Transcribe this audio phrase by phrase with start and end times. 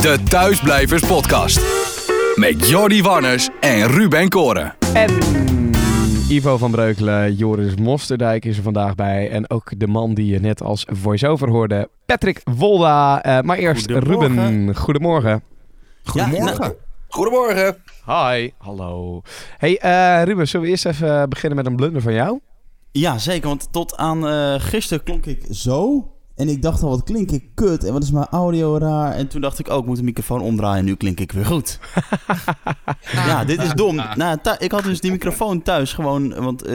[0.00, 1.60] De Thuisblijvers Podcast.
[2.34, 4.74] Met Jordi Warners en Ruben Koren.
[4.94, 5.10] En
[6.28, 9.30] Ivo van Breukelen, Joris Mosterdijk is er vandaag bij.
[9.30, 13.22] En ook de man die je net als voice-over hoorde, Patrick Wolda.
[13.22, 14.36] Eh, maar eerst Goedemorgen.
[14.36, 15.42] Ruben, goedemorgen.
[16.04, 16.74] Goedemorgen.
[17.08, 17.76] Goedemorgen.
[18.06, 18.50] Hi.
[18.58, 19.22] Hallo.
[19.58, 22.40] Hey eh, Ruben, zullen we eerst even beginnen met een blunder van jou?
[22.92, 23.48] Ja, zeker.
[23.48, 26.08] Want tot aan eh, gisteren klonk ik zo.
[26.40, 27.84] En ik dacht al, wat klink ik kut.
[27.84, 29.12] En wat is mijn audio raar.
[29.12, 30.78] En toen dacht ik ook, ik moet de microfoon omdraaien.
[30.78, 31.78] En nu klink ik weer goed.
[33.12, 33.96] ja, dit is dom.
[33.96, 36.34] Nou, ik had dus die microfoon thuis gewoon...
[36.34, 36.74] Want eh,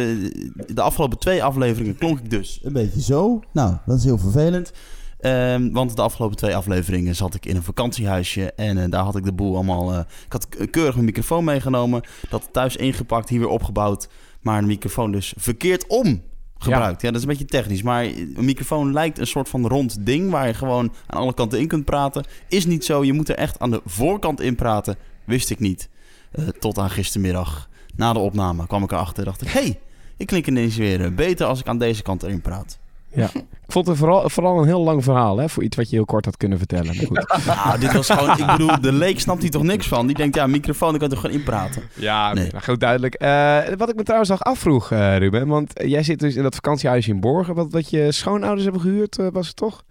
[0.68, 3.40] de afgelopen twee afleveringen klonk ik dus een beetje zo.
[3.54, 4.72] Nou, dat is heel vervelend.
[5.20, 8.52] Ehm, want de afgelopen twee afleveringen zat ik in een vakantiehuisje.
[8.52, 9.94] En eh, daar had ik de boel allemaal...
[9.94, 12.02] eh, ik had keurig mijn microfoon meegenomen.
[12.30, 14.10] Dat thuis ingepakt, hier weer opgebouwd.
[14.42, 16.22] Maar de microfoon dus verkeerd om
[16.66, 17.02] gebruikt.
[17.02, 17.08] Ja.
[17.08, 17.82] dat is een beetje technisch.
[17.82, 20.32] Maar een microfoon lijkt een soort van rond ding...
[20.32, 22.26] waar je gewoon aan alle kanten in kunt praten.
[22.48, 23.04] Is niet zo.
[23.04, 24.96] Je moet er echt aan de voorkant in praten.
[25.26, 25.90] Wist ik niet.
[26.32, 27.70] Eh, tot aan gistermiddag.
[27.96, 29.26] Na de opname kwam ik erachter.
[29.26, 29.80] dacht ik, hey,
[30.18, 32.80] ik klink ineens weer eh, beter als ik aan deze kant erin praat.
[33.16, 33.30] Ja.
[33.66, 35.50] Ik vond het vooral, vooral een heel lang verhaal, hè?
[35.50, 36.86] Voor iets wat je heel kort had kunnen vertellen.
[36.86, 37.36] Maar goed.
[37.66, 38.38] Nou, dit was gewoon...
[38.38, 40.08] Ik bedoel, de leek snapt hier toch niks van?
[40.08, 41.84] Die denkt, ja, microfoon, ik kan toch gewoon inpraten?
[41.94, 42.50] Ja, Nee.
[42.52, 43.14] nou, goed duidelijk.
[43.14, 45.48] Eh, wat ik me trouwens nog afvroeg, eh, Ruben.
[45.48, 47.56] Want eh, jij zit dus in dat vakantiehuisje in Borgen.
[47.56, 49.84] Wat, wat je schoonouders hebben gehuurd, eh, was het toch?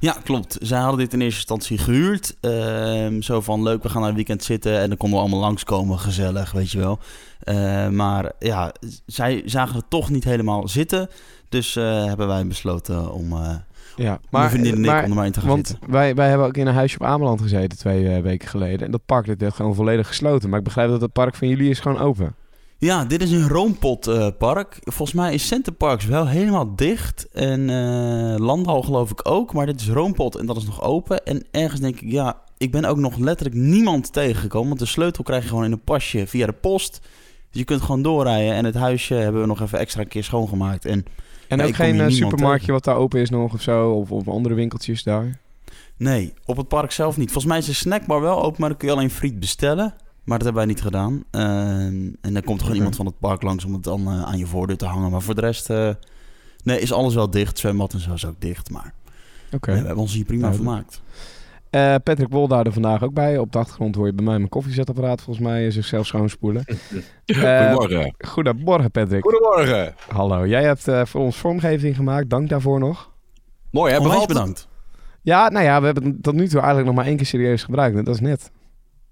[0.00, 0.56] Ja, klopt.
[0.60, 2.36] Zij hadden dit in eerste instantie gehuurd.
[2.40, 4.78] Ehm, zo van, leuk, we gaan naar een weekend zitten...
[4.80, 6.98] en dan konden we allemaal langskomen, gezellig, weet je wel.
[7.40, 8.72] Eh, maar ja,
[9.06, 11.08] zij zagen het toch niet helemaal zitten...
[11.48, 13.54] Dus eh, hebben wij besloten om uh,
[13.96, 15.90] Ja, mijn vriendin en ik maar- om er maar in te gaan Want zitten.
[15.90, 18.86] wij, wij hebben ook in een huisje op Ameland gezeten twee eh, weken geleden.
[18.86, 20.48] En dat park dat werd gewoon volledig gesloten.
[20.48, 22.34] Maar ik begrijp dat het park van jullie is gewoon open.
[22.80, 24.78] Ja, dit is een Roompot-park.
[24.84, 27.28] Volgens mij is Centerparks wel helemaal dicht.
[27.32, 29.52] En eh Landal geloof ik ook.
[29.52, 31.24] Maar dit is Roompot en dat is nog open.
[31.24, 34.68] En ergens denk ik, ja, ik ben ook nog letterlijk niemand tegengekomen.
[34.68, 37.00] Want de sleutel krijg je gewoon in een pasje via de post.
[37.50, 38.54] Dus je kunt gewoon doorrijden.
[38.54, 40.84] En het huisje hebben we nog even extra een keer schoongemaakt.
[40.84, 41.04] En
[41.48, 42.72] En ook geen eh, supermarktje tegen.
[42.72, 43.90] wat daar open is nog of zo.
[43.90, 45.38] Of, of andere winkeltjes daar.
[45.96, 47.30] nee, op het park zelf niet.
[47.30, 49.94] Volgens mij is de snackbar wel open, maar dan kun je alleen friet bestellen.
[50.24, 51.24] Maar dat hebben wij niet gedaan.
[51.30, 54.22] Ehm, en dan komt er gewoon iemand van het park langs om het dan eh,
[54.22, 55.10] aan je voordeur te hangen.
[55.10, 55.90] Maar voor de rest, eh,
[56.64, 57.58] nee, is alles wel dicht.
[57.58, 58.70] Zwembad en zo is ook dicht.
[58.70, 58.94] Maar
[59.52, 59.70] Oké.
[59.70, 60.70] nee, we hebben ons hier prima Duidelijk.
[60.70, 61.00] vermaakt.
[61.70, 63.38] Eh, Patrick er vandaag ook bij.
[63.38, 66.64] Op de achtergrond hoor je bij mij mijn koffiezetapparaat volgens mij zichzelf schoonspoelen.
[67.28, 68.14] Eh, Goedemorgen.
[68.18, 69.22] Goedemorgen Patrick.
[69.22, 69.94] Goedemorgen.
[70.08, 70.46] Hallo.
[70.46, 72.30] Jij hebt eh, voor ons vormgeving gemaakt.
[72.30, 73.12] Dank daarvoor nog.
[73.70, 74.26] Mooi hè, het?
[74.26, 74.68] bedankt.
[75.22, 77.62] Ja, nou ja, we hebben het tot nu toe eigenlijk nog maar één keer serieus
[77.62, 77.96] gebruikt.
[77.96, 78.50] en Dat is net.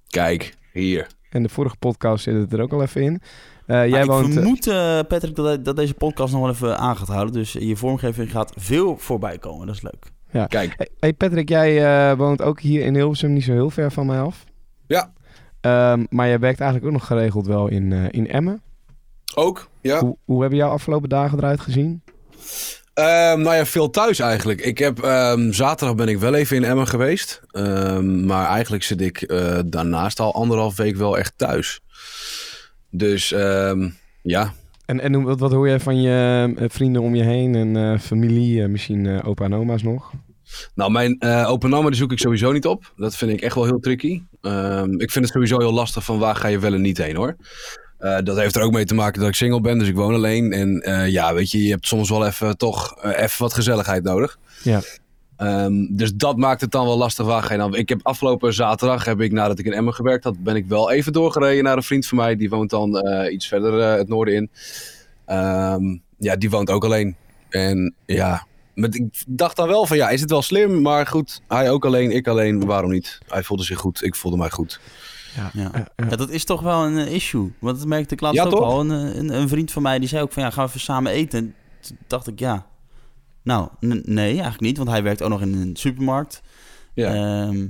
[0.09, 1.07] Kijk, hier.
[1.31, 3.21] En de vorige podcast zit het er ook al even in.
[3.67, 4.27] Eh, jij ik woont...
[4.27, 7.35] eh, vermoed, eh, Patrick, dat, dat deze podcast nog wel even aan gaat houden.
[7.35, 9.67] Dus je vormgeving gaat veel voorbij komen.
[9.67, 10.15] Dat is leuk.
[10.45, 10.89] Kijk.
[11.01, 14.21] Hey- Patrick, jij eh, woont ook hier in Hilversum, niet zo heel ver van mij
[14.21, 14.45] af.
[14.87, 15.13] Ja.
[15.61, 18.61] Ehm, maar jij werkt eigenlijk ook nog geregeld wel in, eh, in Emmen.
[19.35, 19.99] Ook, ja.
[20.01, 22.03] Hoe, hoe hebben jouw afgelopen dagen eruit gezien?
[22.95, 24.61] Ehm, nou ja, veel thuis eigenlijk.
[24.61, 27.41] Ik heb, ehm, zaterdag ben ik wel even in Emmen geweest.
[28.03, 31.81] Maar eigenlijk zit ik eh, daarnaast al anderhalf week wel echt thuis.
[32.91, 33.29] Dus
[34.23, 34.53] ja,
[34.87, 38.67] En, en hoe- wat, wat hoor jij van je vrienden om je heen en familie,
[38.69, 40.13] misschien opa en oma's nog?
[40.75, 42.93] Nou, mijn eh open nummer die zoek ik sowieso niet op.
[42.97, 44.23] Dat vind ik echt wel heel tricky.
[44.41, 47.17] Ehm, ik vind het sowieso heel lastig van waar ga je wel en niet heen
[47.17, 47.37] hoor.
[47.99, 50.15] Eh, dat heeft er ook mee te maken dat ik single ben, dus ik woon
[50.15, 50.53] alleen.
[50.53, 54.39] En eh, ja, weet je, je hebt soms wel even toch even wat gezelligheid nodig.
[54.63, 54.81] Ja.
[55.37, 57.27] Ehm, dus dat maakt het dan wel lastig.
[57.27, 57.75] Waar ga je dan?
[57.75, 60.91] Ik heb afgelopen zaterdag, heb ik nadat ik in Emmen gewerkt had, ben ik wel
[60.91, 62.37] even doorgereden naar een vriend van mij.
[62.37, 64.51] Die woont dan iets verder het noorden in.
[65.25, 67.17] Ehm, ja, die woont ook alleen.
[67.49, 68.47] En ja,
[68.85, 70.83] ik dacht dan wel van ja, is het wel slim?
[70.83, 73.19] Maar goed, hij ook alleen, ik alleen, waarom niet?
[73.27, 74.81] Hij voelde zich goed, ik voelde mij goed.
[75.53, 75.73] Ja.
[75.73, 77.53] Eh, Ja, dat is toch wel een eh, issue.
[77.59, 78.63] Want dat merkte ik laatst Ja, ook toch?
[78.63, 78.81] al.
[78.81, 80.81] Een, eh, een, een vriend van mij die zei ook van ja, gaan we even
[80.81, 81.39] samen eten.
[81.39, 82.67] En toen dacht ik ja.
[83.43, 84.77] Nou, nee, eigenlijk niet.
[84.77, 86.43] Want hij werkt ook nog in een supermarkt.
[86.95, 87.15] Ja.
[87.15, 87.67] Ehm,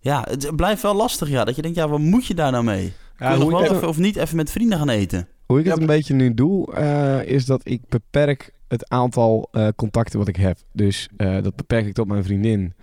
[0.00, 1.44] ja, het blijft wel lastig ja.
[1.44, 2.92] Dat je denkt, ja, wat moet je daar nou mee?
[3.16, 4.88] Kun Ja, je nog hoe, wel ik het, even, of niet even met vrienden gaan
[4.88, 5.28] eten?
[5.46, 5.80] hoe ik het Ja.
[5.80, 10.36] een beetje nu doe, eh, is dat ik beperk het aantal eh, contacten wat ik
[10.36, 10.58] heb.
[10.72, 12.74] Dus eh, dat beperk ik tot mijn vriendin,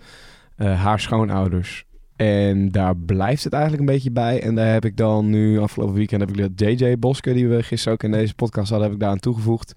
[0.56, 1.84] eh, haar schoonouders.
[2.16, 4.42] En daar blijft het eigenlijk een beetje bij.
[4.42, 7.62] En daar heb ik dan nu, afgelopen weekend heb ik dat JJ Boske, die we
[7.62, 9.72] gisteren ook in deze podcast hadden, heb ik daar aan toegevoegd.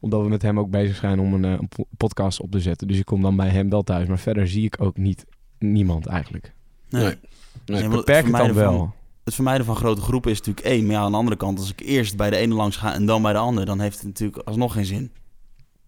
[0.00, 2.88] Omdat we met hem ook bezig zijn om een, een po- podcast op te zetten.
[2.88, 4.08] Dus ik kom dan bij hem wel thuis.
[4.08, 5.24] Maar verder zie ik ook niet
[5.58, 6.52] niemand eigenlijk.
[6.88, 7.02] Nee.
[7.02, 7.14] Nee.
[7.66, 8.72] Nee, want Beperk het dan wel.
[8.78, 8.92] van-
[9.24, 10.84] het vermijden van grote groepen is natuurlijk één.
[10.86, 13.06] Maar ja, aan de andere kant, als ik eerst bij de ene langs ga en
[13.06, 15.12] dan bij de ander, dan heeft het natuurlijk alsnog geen zin.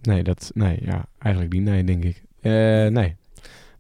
[0.02, 1.62] Nee, dat, nee, ja, eigenlijk niet.
[1.62, 2.22] Nee, denk ik.
[2.40, 3.16] Eh, nee.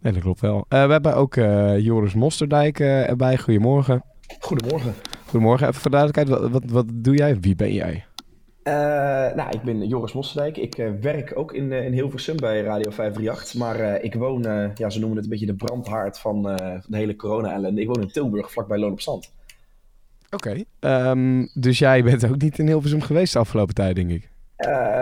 [0.00, 0.64] Nee, dat klopt wel.
[0.68, 3.38] Eh, we hebben ook eh, Joris Mosterdijk erbij.
[3.38, 4.02] Goedemorgen.
[4.40, 4.94] Goedemorgen.
[5.26, 5.68] Goedemorgen.
[5.68, 7.40] Even voor duidelijkheid, wat, wat, wat doe jij?
[7.40, 8.04] Wie ben jij?
[9.34, 10.56] Nou, ik ben Joris Mosterdijk.
[10.56, 13.54] Ik werk ook in, in Hilversum bij Radio 538.
[13.54, 14.42] Maar ik woon,
[14.74, 17.80] ja, ze noemen het een beetje de brandhaard van, van de hele corona-ellende.
[17.80, 19.32] Ik woon in Tilburg, vlakbij Loon op Zand.
[20.30, 20.64] Oké.
[20.80, 21.10] Okay.
[21.10, 24.31] Um, dus jij bent ook niet in Hilversum geweest de afgelopen tijd, denk ik?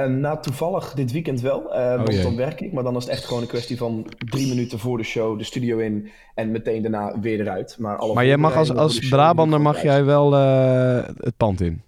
[0.07, 1.63] Nou, toevallig dit weekend wel.
[1.73, 2.73] want oh, dan werk ik.
[2.73, 5.45] Maar dan is het echt gewoon een kwestie van drie minuten voor de show de
[5.45, 6.11] studio in.
[6.35, 7.77] En meteen daarna weer eruit.
[7.79, 11.83] Maar, alle maar jij mag als, als Brabander mag jij wel het pand in?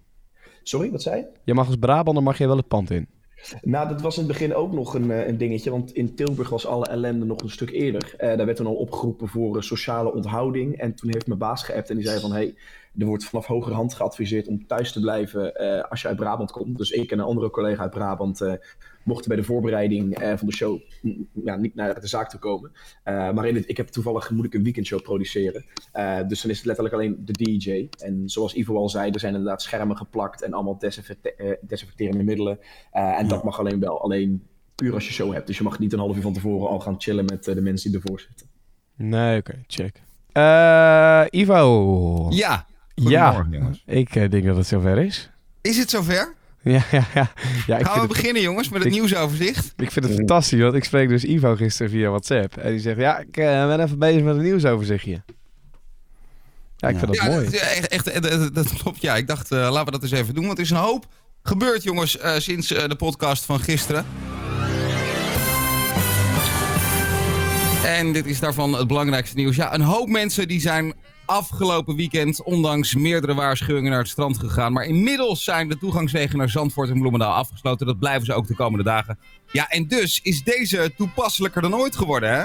[0.62, 1.26] Sorry, wat zei je?
[1.44, 3.08] Je mag als Brabander mag je wel het pand in.
[3.62, 5.70] Nou, dat was in het begin ook nog een, een dingetje.
[5.70, 8.14] Want in Tilburg was alle ellende nog een stuk eerder.
[8.14, 10.78] Uh, daar werd toen al opgeroepen voor uh, sociale onthouding.
[10.78, 12.32] En toen heeft mijn baas geappt en die zei van...
[12.32, 12.54] Hey,
[12.98, 15.54] er wordt vanaf hogerhand geadviseerd om thuis te blijven
[15.88, 16.78] als je uit Brabant komt.
[16.78, 18.40] Dus ik en een andere collega uit Brabant
[19.04, 20.80] mochten bij de voorbereiding van de show
[21.44, 22.72] ja, niet naar de zaak te komen.
[23.04, 25.64] maar in het, ik heb toevallig moet ik een weekendshow produceren.
[26.28, 27.88] dus dan is het letterlijk alleen de DJ.
[27.98, 32.58] En zoals Ivo al zei, er zijn inderdaad schermen geplakt en allemaal desinfecte desinfecterende middelen.
[32.92, 34.02] en dat mag alleen wel.
[34.02, 35.46] Alleen puur als je show hebt.
[35.46, 37.90] Dus je mag niet een half uur van tevoren al gaan chillen met de mensen
[37.90, 38.46] die ervoor zitten.
[38.96, 40.02] Nee, oké, okay, check.
[40.32, 42.26] Uh, Ivo.
[42.30, 43.82] Ja, ja, jongens.
[43.86, 45.30] ik uh, denk dat het zover is.
[45.60, 46.34] Is het zover?
[46.62, 47.32] Ja, ja, ja.
[47.66, 49.72] ja ik Gaan we beginnen, jongens, met het ik, nieuwsoverzicht?
[49.76, 52.56] Ik vind het fantastisch, want ik spreek dus Ivo gisteren via WhatsApp.
[52.56, 55.22] En die zegt, ja, ik uh, ben even bezig met een nieuwsoverzichtje.
[56.76, 57.46] Ja, ik vind dat mooi.
[57.46, 59.16] Echt, echt, dat, dat, klopt, ja.
[59.16, 60.46] Ik dacht, uh, laten we dat eens even doen.
[60.46, 61.06] Want er is een hoop
[61.42, 64.06] gebeurd, jongens, sinds de podcast van gisteren.
[67.84, 69.56] En dit is daarvan het belangrijkste nieuws.
[69.56, 74.72] Ja, een hoop mensen die zijn afgelopen weekend, ondanks meerdere waarschuwingen, naar het strand gegaan.
[74.72, 77.86] Maar inmiddels zijn de toegangswegen naar Zandvoort en Bloemendaal afgesloten.
[77.86, 79.18] Dat blijven ze ook de komende dagen.
[79.52, 82.44] Ja, en dus is deze toepasselijker dan ooit geworden, hè?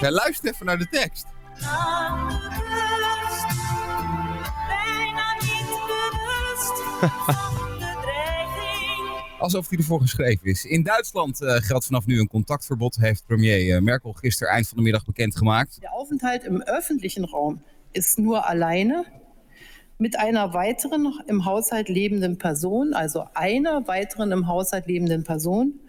[0.00, 1.26] ja, luister even naar de tekst.
[9.38, 10.64] Alsof hij ervoor geschreven is.
[10.64, 14.76] In Duitsland uh, geldt vanaf nu een contactverbod, heeft premier uh, Merkel gisteren eind van
[14.76, 15.80] de middag bekendgemaakt.
[15.80, 17.62] De aufenthalt im öffentlichen Raum
[17.92, 19.04] ist nur alleine
[19.96, 25.80] mit einer weiteren im Haushalt lebenden Person, also einer weiteren im Haushalt lebenden Person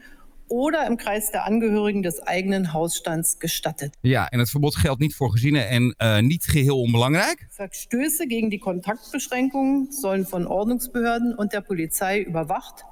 [0.48, 3.94] oder im Kreis der Angehörigen des eigenen Hausstands gestattet.
[4.02, 7.48] Ja, en het verbod geldt niet voor gezinnen en uh, niet geheel onbelangrijk.
[7.50, 12.86] Verstöße gegen die Kontaktbeschränkungen sollen von Ordnungsbehörden und der Polizei überwacht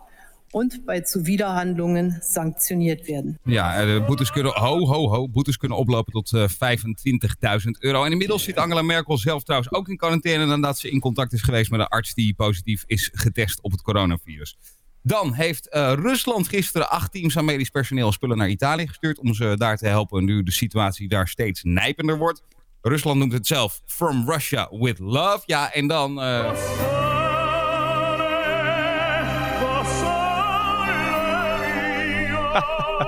[0.52, 3.38] und bei Zuwiderhandlungen sanctioneerd werden.
[3.44, 4.54] Ja, de boetes kunnen,
[5.32, 8.04] boetes kunnen oplopen tot uh, eh, 25.000 euro.
[8.04, 11.42] En inmiddels zit Angela Merkel zelf trouwens ook in quarantaine nadat ze in contact is
[11.42, 14.58] geweest met een arts die positief is getest op het coronavirus.
[15.02, 19.34] Dan heeft uh, Rusland gisteren acht teams aan medisch personeel spullen naar Italië gestuurd om
[19.34, 22.44] ze daar te helpen nu de situatie daar steeds nijpender wordt.
[22.82, 25.42] Rusland noemt het zelf From Russia with Love.
[25.46, 26.20] Ja, en dan...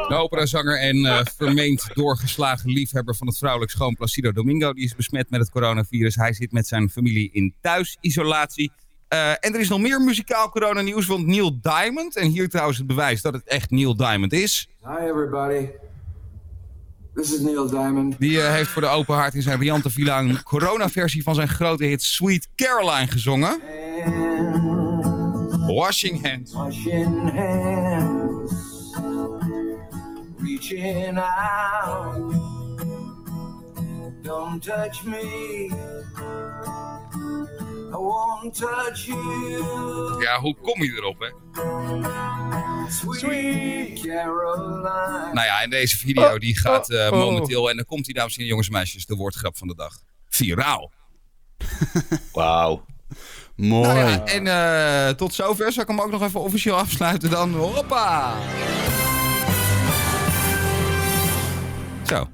[0.07, 4.74] De operazanger en uh, vermeend doorgeslagen liefhebber van het vrouwelijk schoon Placido Domingo...
[4.74, 6.16] die is besmet met het coronavirus.
[6.16, 8.71] Hij zit met zijn familie in thuisisolatie.
[9.14, 12.16] Uh, en er is nog meer muzikaal coronanieuws, want Neil Diamond...
[12.16, 14.68] en hier trouwens het bewijs dat het echt Neil Diamond is...
[14.83, 15.68] Hi everybody.
[17.16, 18.19] This is Neil Diamond.
[18.19, 20.19] Die uh, heeft voor de open haard in zijn riante villa...
[20.19, 23.62] een corona-versie van zijn grote hit Sweet Caroline gezongen.
[24.06, 26.54] And washing hands.
[26.54, 28.19] Washing hands.
[30.59, 32.33] Reaching out.
[34.21, 35.71] Don't touch me.
[37.92, 40.21] I won't touch you.
[40.21, 41.30] Ja, hoe kom je erop, hè?
[42.92, 45.33] Sweet Caroline.
[45.33, 48.45] Nou ja, en deze video die gaat uh, momenteel, en dan komt hij, dames en
[48.45, 49.94] jongens en meisjes, de woordgrap van de dag.
[50.30, 50.92] Viraal.
[52.33, 52.85] Wauw.
[53.56, 53.87] Mooi.
[53.87, 55.71] Nou ja, en uh, tot zover.
[55.71, 57.54] Zal ik hem ook nog even officieel afsluiten dan?
[57.54, 58.37] Hoppa!
[62.09, 62.28] Zo.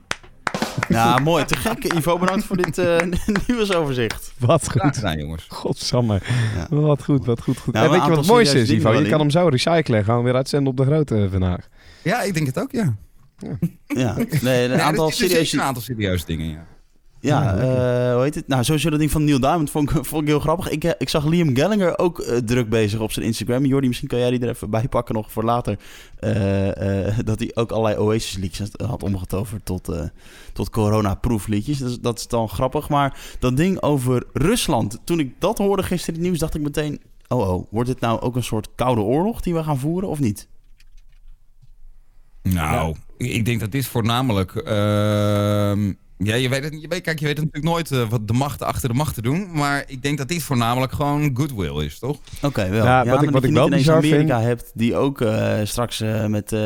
[0.87, 1.45] Ja, mooi.
[1.45, 1.93] Te gek.
[1.93, 2.97] Ivo, bedankt voor dit uh,
[3.47, 4.33] nieuwsoverzicht.
[4.37, 4.95] Wat goed.
[4.95, 5.45] gedaan, jongens.
[5.49, 6.21] Godsamme.
[6.55, 6.67] Ja.
[6.69, 7.57] Wat goed, wat goed.
[7.57, 7.73] goed.
[7.73, 8.93] Nou, en weet je wat het mooiste is, Ivo?
[8.93, 10.03] Je kan hem zo recyclen.
[10.03, 11.67] Gaan we weer uitzenden op de grote vandaag.
[12.01, 12.95] Ja, ik denk het ook, ja.
[13.37, 14.15] Ja, ja.
[14.41, 15.55] nee, een aantal serieuze...
[15.55, 16.65] Een aantal serieuze dingen, ja.
[17.25, 18.47] Ja, uh, hoe heet het?
[18.47, 20.69] Nou, sowieso dat ding van Neil Diamond vond ik, vond ik heel grappig.
[20.69, 23.65] Ik, eh, ik zag Liam Gallagher ook uh, druk bezig op zijn Instagram.
[23.65, 25.79] Jordi, misschien kan jij die er even bij pakken nog voor later.
[26.19, 29.89] Uh, dat hij ook allerlei Oasis liedjes had omgetoverd tot,
[30.53, 31.77] tot corona-proof liedjes.
[31.77, 32.89] Dus dat is dan grappig.
[32.89, 36.61] Maar dat ding over Rusland, toen ik dat hoorde gisteren in het nieuws, dacht ik
[36.61, 37.01] meteen...
[37.27, 40.19] oh oh, wordt dit nou ook een soort koude oorlog die we gaan voeren of
[40.19, 40.47] niet?
[42.41, 44.53] Nou, ik denk dat dit voornamelijk...
[46.17, 48.67] ja, je weet het, je weet, kijk, je weet natuurlijk nooit eh, wat de machten
[48.67, 49.47] achter de machten doen.
[49.53, 52.17] Maar ik denk dat dit voornamelijk gewoon goodwill is, toch?
[52.41, 52.85] Oké, wel.
[52.85, 55.53] Ja, wat ik- wat dat ik wel niet ineens bizar Amerika hebt die ook eh,
[55.63, 56.59] straks eh, met, eh,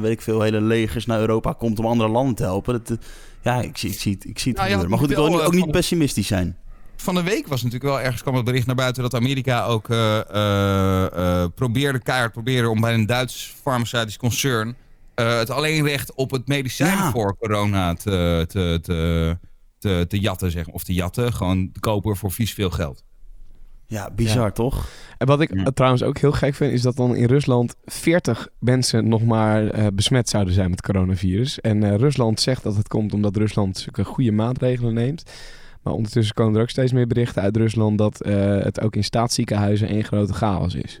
[0.00, 2.82] weet ik veel, hele legers naar Europa komt om andere landen te helpen.
[2.84, 2.98] Dat,
[3.42, 5.52] ja, ik zie, ik zie het, ik zie het Nou, Maar goed, ik wil ook
[5.54, 6.56] niet pessimistisch zijn.
[6.96, 9.88] Van de week was natuurlijk wel ergens kwam het bericht naar buiten dat Amerika ook
[9.90, 14.76] eh, eh, eh, probeerde, keihard probeerde om bij een Duits farmaceutisch concern
[15.16, 17.10] eh, het alleenrecht op het medicijn Ja.
[17.10, 19.38] voor corona te, te, te,
[19.78, 20.74] te, te jatten, zeg maar.
[20.74, 23.04] Of te jatten, gewoon te kopen voor vies veel geld.
[23.88, 24.88] Ja, bizar toch?
[25.18, 25.64] En wat ik Ja.
[25.74, 29.86] trouwens ook heel gek vind, is dat dan in Rusland 40 mensen nog maar eh,
[29.92, 31.60] besmet zouden zijn met coronavirus.
[31.60, 35.22] En eh, Rusland zegt dat het komt omdat Rusland zulke goede maatregelen neemt.
[35.82, 39.04] Maar ondertussen komen er ook steeds meer berichten uit Rusland dat eh, het ook in
[39.04, 41.00] staatsziekenhuizen één grote chaos is.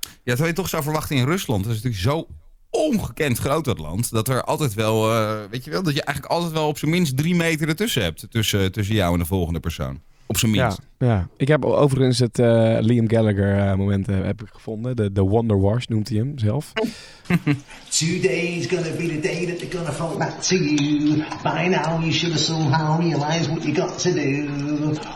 [0.00, 1.64] Ja, terwijl je toch zou verwachten in Rusland.
[1.64, 2.34] Dat is natuurlijk zo
[2.70, 4.10] ongekend groot dat land.
[4.10, 6.90] Dat er altijd wel, eh, weet je wel, dat je eigenlijk altijd wel op zijn
[6.90, 8.26] minst drie meter ertussen hebt.
[8.30, 10.00] Tussen, tussen jou en de volgende persoon.
[10.26, 10.80] Op zijn Ja, minst.
[10.98, 14.96] ja, ik heb overigens het eh, Liam Gallagher eh, moment heb ik gevonden.
[14.96, 16.72] De, de Wonder Wash noemt hij hem zelf.
[17.88, 21.16] Today's gonna be the day that they're gonna throw back to you.
[21.42, 24.48] By now you should have somehow realized what you got to do.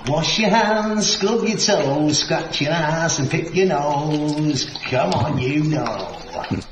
[0.06, 4.66] Wash your hands, scrub your toes, scratch your ass and pick your nose.
[4.90, 6.08] Come on, you know.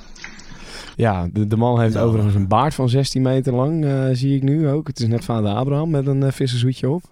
[1.00, 4.42] Ja, de, de man heeft overigens een baard van 16 meter lang, eh, zie ik
[4.42, 4.86] nu ook.
[4.86, 7.02] Het is net vader Abraham met een uh, vissershoedje op.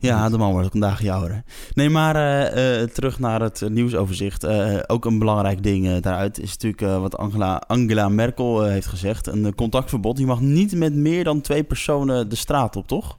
[0.00, 1.42] Ja, de man wordt ook een dagje ouder.
[1.74, 4.44] Nee, maar eh, eh, terug naar het nieuwsoverzicht.
[4.44, 9.26] Eh, ook een belangrijk ding daaruit is natuurlijk eh, wat Angela, Angela Merkel heeft gezegd.
[9.26, 10.18] Een contactverbod.
[10.18, 13.18] Je mag niet met meer dan twee personen de straat op, toch?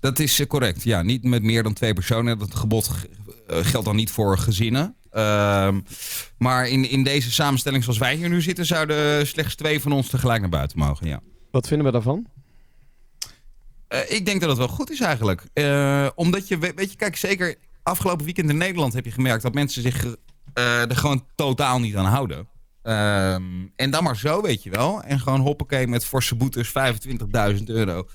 [0.00, 0.82] Dat is correct.
[0.82, 2.38] Ja, niet met meer dan twee personen.
[2.38, 2.90] Dat gebod
[3.46, 4.94] geldt dan niet voor gezinnen.
[5.10, 5.80] Ehm,
[6.38, 10.08] maar in, in deze samenstelling zoals wij hier nu zitten, zouden slechts twee van ons
[10.08, 11.06] tegelijk naar buiten mogen.
[11.08, 11.20] Ja.
[11.50, 12.26] Wat vinden we daarvan?
[13.88, 15.44] Eh, ik denk dat het wel goed is eigenlijk.
[15.52, 19.42] Eh, omdat je, we- weet je, kijk, zeker afgelopen weekend in Nederland heb je gemerkt
[19.42, 20.04] dat mensen zich
[20.54, 22.48] eh, er gewoon totaal niet aan houden.
[22.82, 23.42] Ehm,
[23.76, 25.02] en dan maar zo, weet je wel.
[25.02, 28.06] En gewoon hoppakee met forse boetes, 25.000 euro.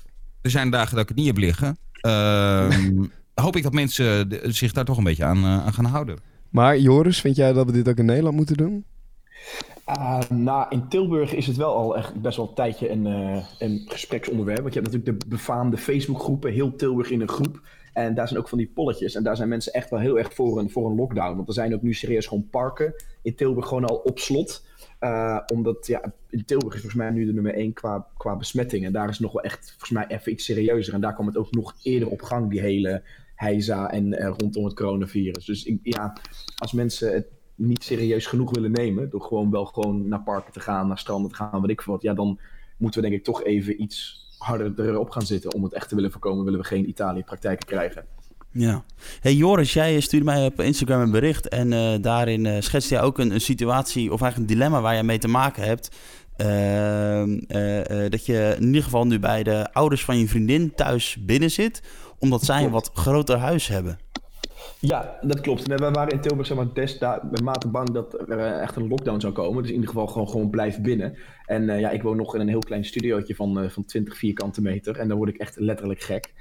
[0.42, 1.78] Er zijn dagen dat ik het niet heb liggen.
[1.92, 6.18] Ehm, hoop ik dat mensen zich daar toch een beetje aan, aan gaan houden.
[6.50, 8.84] Maar Joris, vind jij dat we dit ook in Nederland moeten doen?
[9.84, 13.44] Ah, nou, in Tilburg is het wel al echt best wel een tijdje een, eh,
[13.58, 14.60] een gespreksonderwerp.
[14.60, 17.60] Want je hebt natuurlijk de befaamde Facebookgroepen, heel Tilburg in een groep.
[17.92, 19.14] En daar zijn ook van die polletjes.
[19.14, 21.36] En daar zijn mensen echt wel heel erg voor een, voor een lockdown.
[21.36, 24.64] Want er zijn ook nu serieus gewoon parken in Tilburg gewoon al op slot.
[24.98, 28.84] Eh, omdat ja, in Tilburg is volgens mij nu de nummer 1 qua, qua besmetting.
[28.84, 30.94] En daar is nog wel echt volgens mij even iets serieuzer.
[30.94, 33.02] En daar kwam het ook nog eerder op gang, die hele
[33.36, 35.44] heisa en eh, rondom het coronavirus.
[35.44, 36.16] Dus ik, ja,
[36.56, 40.60] als mensen het niet serieus genoeg willen nemen, door gewoon wel gewoon naar parken te
[40.60, 42.40] gaan, naar stranden te gaan, wat ik wat, ja, dan
[42.76, 45.94] moeten we denk ik toch even iets harder erop gaan zitten om het echt te
[45.94, 48.04] willen voorkomen, willen we geen Italië-praktijken krijgen.
[48.50, 48.84] Ja.
[49.20, 53.02] Hey Joris, jij stuurde mij op Instagram een bericht en eh, daarin eh, schetste jij
[53.02, 55.96] ook een, een situatie of eigenlijk een dilemma waar jij mee te maken hebt.
[56.36, 60.74] Ehm, eh, eh, dat je in ieder geval nu bij de ouders van je vriendin
[60.74, 61.82] thuis binnen zit,
[62.18, 63.98] omdat zij een wat groter huis hebben.
[64.80, 65.66] Ja, dat klopt.
[65.66, 69.20] We waren in Tilburg zeg maar, met mate bang dat er eh, echt een lockdown
[69.20, 69.62] zou komen.
[69.62, 71.16] Dus in ieder geval gewoon, gewoon blijf binnen.
[71.46, 74.16] En eh, ja, ik woon nog in een heel klein studiootje van, eh, van 20
[74.16, 74.98] vierkante meter.
[74.98, 76.34] En dan word ik echt letterlijk gek.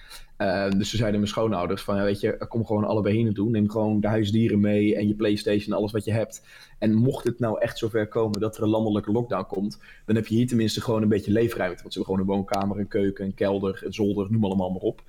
[0.77, 3.50] Dus ze zeiden mijn schoonouders van, ja, weet je, kom gewoon allebei hier naartoe.
[3.50, 6.46] Neem gewoon de huisdieren mee en je Playstation alles wat je hebt.
[6.79, 10.27] En mocht het nou echt zover komen dat er een landelijke lockdown komt, dan heb
[10.27, 11.82] je hier tenminste gewoon een beetje leefruimte.
[11.82, 14.82] Want ze hebben gewoon een woonkamer, een keuken, een kelder, een zolder, noem allemaal maar
[14.82, 15.01] op.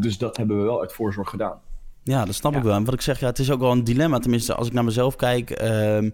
[0.00, 1.60] Dus dat hebben we wel uit voorzorg gedaan.
[2.02, 2.74] Ja, dat snap ik wel.
[2.74, 4.18] En wat ik zeg, ja, het is ook wel een dilemma.
[4.18, 5.50] Tenminste, als ik naar mezelf kijk.
[5.50, 6.10] ehm,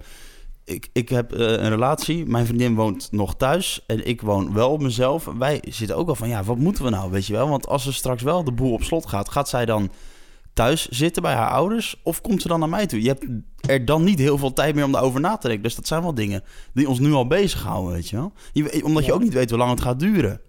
[0.65, 2.27] ik, ik heb eh, een relatie.
[2.27, 3.85] Mijn vriendin woont nog thuis.
[3.87, 5.25] En ik woon wel op mezelf.
[5.39, 7.49] Wij zitten ook wel van, ja, wat moeten we nou, weet je wel?
[7.49, 9.91] Want als er straks wel de boel op slot gaat, gaat zij dan
[10.53, 12.01] thuis zitten bij haar ouders?
[12.03, 13.03] Of komt ze dan naar mij toe?
[13.03, 13.27] Je hebt
[13.61, 15.65] er dan niet heel veel tijd meer om daarover na te denken.
[15.65, 18.33] Dus dat zijn wel dingen die ons nu al bezighouden, weet je wel?
[18.53, 20.41] Je, omdat je ook niet weet hoe lang het gaat duren.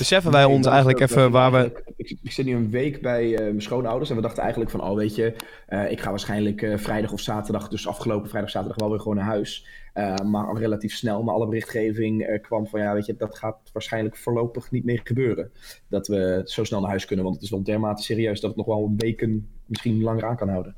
[0.00, 1.82] Beseffen wij Nee, ons eigenlijk ook- even waar we...
[1.96, 4.82] Ik, ik zit nu een week bij eh, mijn schoonouders en we dachten eigenlijk van,
[4.82, 5.34] oh weet je,
[5.66, 9.16] eh, ik ga waarschijnlijk eh, vrijdag of zaterdag, dus afgelopen vrijdag, zaterdag wel weer gewoon
[9.16, 9.66] naar huis.
[9.92, 13.56] Eh, maar al relatief snel, maar alle berichtgeving kwam van, ja weet je, dat gaat
[13.72, 15.50] waarschijnlijk voorlopig niet meer gebeuren.
[15.88, 18.58] Dat we zo snel naar huis kunnen, want het is wel dermate serieus dat het
[18.58, 20.76] nog wel een weken misschien langer aan kan houden.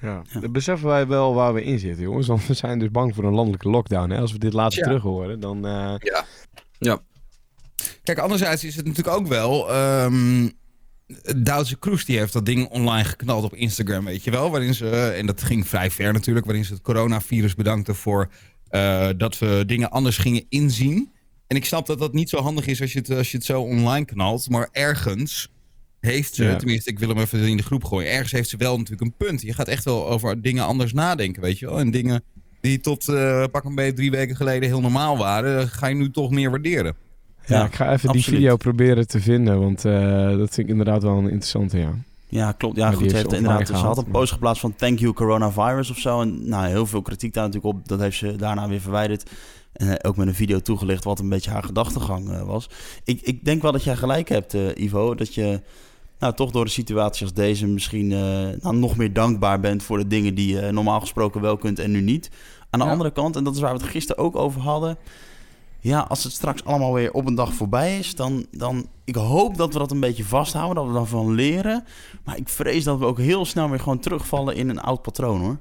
[0.00, 0.22] Ja.
[0.50, 2.26] Beseffen wij wel waar we in zitten, jongens.
[2.26, 4.10] Want we zijn dus bang voor een landelijke lockdown.
[4.10, 4.18] Hè?
[4.20, 4.84] Als we dit later Ja.
[4.84, 5.66] terug horen, dan...
[5.66, 5.94] eh,
[8.02, 9.70] Kijk, anderzijds is het natuurlijk ook wel.
[9.72, 10.48] ehm,
[11.36, 14.50] Duitse Kroes die heeft dat ding online geknald op Instagram, weet je wel.
[14.50, 18.30] Waarin ze, en dat ging vrij ver natuurlijk, waarin ze het coronavirus bedankte voor
[18.68, 21.10] eh, dat we dingen anders gingen inzien.
[21.46, 23.46] En ik snap dat dat niet zo handig is als je het, als je het
[23.46, 24.48] zo online knalt.
[24.50, 25.48] Maar ergens
[26.00, 26.56] heeft ze, Ja.
[26.56, 28.10] tenminste ik wil hem even in de groep gooien.
[28.10, 29.42] Ergens heeft ze wel natuurlijk een punt.
[29.42, 31.78] Je gaat echt wel over dingen anders nadenken, weet je wel.
[31.78, 32.22] En dingen
[32.60, 36.10] die tot eh, pak een beetje drie weken geleden heel normaal waren, ga je nu
[36.10, 36.96] toch meer waarderen.
[37.46, 41.02] Ja, ik ga even die video proberen te vinden, want eh, dat vind ik inderdaad
[41.02, 41.94] wel een interessante, ja.
[42.28, 42.76] Ja, klopt.
[42.76, 43.10] Ja, Maar goed.
[43.10, 46.20] Ze heeft inderdaad, ze had een post geplaatst van thank you coronavirus of zo.
[46.20, 47.88] En nou, heel veel kritiek daar natuurlijk op.
[47.88, 49.30] Dat heeft ze daarna weer verwijderd.
[49.72, 52.68] En eh, ook met een video toegelicht wat een beetje haar gedachtegang eh, was.
[53.04, 55.14] Ik, ik denk wel dat jij gelijk hebt, Ivo.
[55.14, 55.60] Dat je
[56.18, 60.06] nou, toch door een situatie als deze misschien nou, nog meer dankbaar bent voor de
[60.06, 62.30] dingen die je normaal gesproken wel kunt en nu niet.
[62.70, 62.92] Aan de Ja.
[62.92, 64.96] andere kant, en dat is waar we het gisteren ook over hadden.
[65.82, 69.56] Ja, als het straks allemaal weer op een dag voorbij is, dan, dan ik hoop
[69.56, 71.84] dat we dat een beetje vasthouden, dat we daarvan leren.
[72.24, 75.40] Maar ik vrees dat we ook heel snel weer gewoon terugvallen in een oud patroon,
[75.40, 75.56] hoor.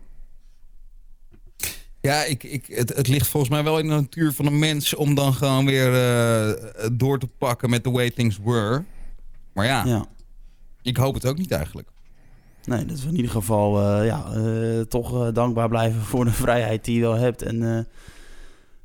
[2.01, 4.93] Ja, ik, ik, het, het ligt volgens mij wel in de natuur van een mens
[4.95, 8.83] om dan gewoon weer eh, door te pakken met the way things were.
[9.53, 10.05] Maar ja, Ja.
[10.81, 11.87] ik hoop het ook niet eigenlijk.
[12.65, 16.85] Nee, dat we in ieder geval eh, ja, eh, toch dankbaar blijven voor de vrijheid
[16.85, 17.41] die je wel hebt.
[17.41, 17.87] En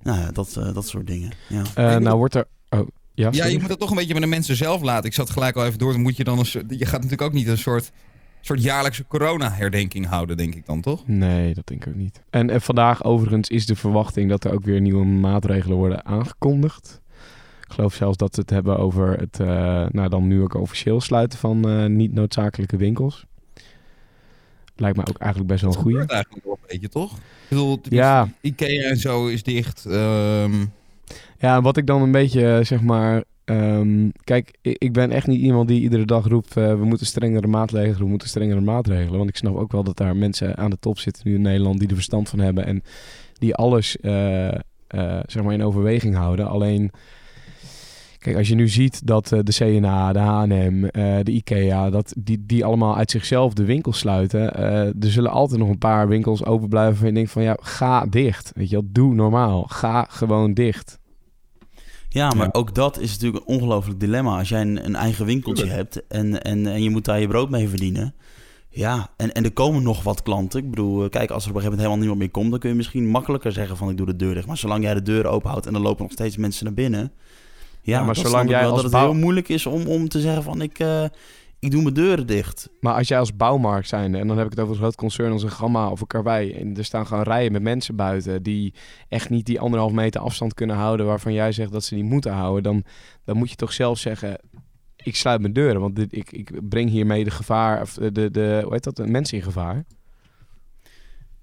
[0.07, 1.31] nou ja, dat, eh, dat soort dingen.
[1.49, 1.63] Ja.
[1.75, 2.47] Eh, moet- nou wordt er...
[2.71, 5.05] Oh, ja, Ja, je moet het toch een beetje met de mensen zelf laten.
[5.05, 5.93] Ik zat gelijk al even door.
[5.93, 7.93] Dan moet je dan een soort, je gaat natuurlijk ook niet een soort,
[8.41, 11.03] soort jaarlijkse corona-herdenking houden, denk ik dan, toch?
[11.07, 12.21] Nee, dat denk ik ook niet.
[12.31, 17.01] En, en vandaag overigens is de verwachting dat er ook weer nieuwe maatregelen worden aangekondigd.
[17.69, 19.47] Ik geloof zelfs dat ze het hebben over het, eh,
[19.89, 23.27] nou dan nu ook officieel sluiten van eh, niet noodzakelijke winkels.
[24.76, 25.99] Lijkt mij ook eigenlijk best wel een Dat goeie.
[26.00, 27.12] gebeurt eigenlijk wel een beetje, toch?
[27.16, 28.28] Ik bedoel, Ja.
[28.40, 29.87] Ikea en zo is dicht.
[29.87, 30.64] ehm,
[31.38, 33.25] Ja, wat ik dan een beetje eh, zeg maar.
[33.45, 37.47] ehm, kijk, ik, ben echt niet iemand die iedere dag roept: eh, we moeten strengere
[37.47, 39.18] maatregelen, we moeten strengere maatregelen.
[39.18, 41.78] Want ik snap ook wel dat daar mensen aan de top zitten nu in Nederland
[41.78, 42.82] die er verstand van hebben en
[43.39, 44.49] die alles eh,
[45.26, 46.49] zeg maar in overweging houden.
[46.49, 46.91] Alleen.
[48.26, 52.15] Kijk, als je nu ziet dat eh, de CNA, de H&M, eh, de IKEA, dat
[52.19, 54.54] die, die allemaal uit zichzelf de winkels sluiten.
[54.54, 57.56] eh, er zullen altijd nog een paar winkels open blijven waarvan je denkt van ja,
[57.60, 58.52] ga dicht.
[58.54, 59.62] Weet je wel, doe normaal.
[59.62, 60.99] Ga gewoon dicht.
[62.08, 62.52] Ja, maar Ja.
[62.52, 64.39] ook dat is natuurlijk een ongelooflijk dilemma.
[64.39, 67.50] Als jij een, een eigen winkeltje hebt en, en, en je moet daar je brood
[67.50, 68.15] mee verdienen.
[68.69, 70.62] Ja, en, en er komen nog wat klanten.
[70.62, 72.50] Ik bedoel, kijk, als er op een gegeven moment helemaal niemand meer komt...
[72.50, 74.47] dan kun je misschien makkelijker zeggen van ik doe de deur dicht.
[74.47, 77.12] Maar zolang jij de deur open houdt en er lopen nog steeds mensen naar binnen...
[77.87, 80.21] Ja, maar zolang jij wel als dat het bouw- heel moeilijk is om, om te
[80.21, 81.05] zeggen van ik, eh,
[81.59, 82.69] ik doe mijn deuren dicht.
[82.81, 85.33] Maar als jij als bouwmarkt zijnde, en dan heb ik het over een groot concern
[85.33, 88.75] als een Gamma of een Karwei, en er staan gewoon rijen met mensen buiten die
[89.09, 92.33] echt niet die anderhalf meter afstand kunnen houden waarvan jij zegt dat ze die moeten
[92.33, 92.85] houden, dan,
[93.25, 94.41] dan moet je toch zelf zeggen,
[94.97, 98.31] ik sluit mijn deuren, want dit, ik, ik breng hiermee de gevaar, of de, de,
[98.31, 99.85] de, hoe heet dat, de mensen in gevaar.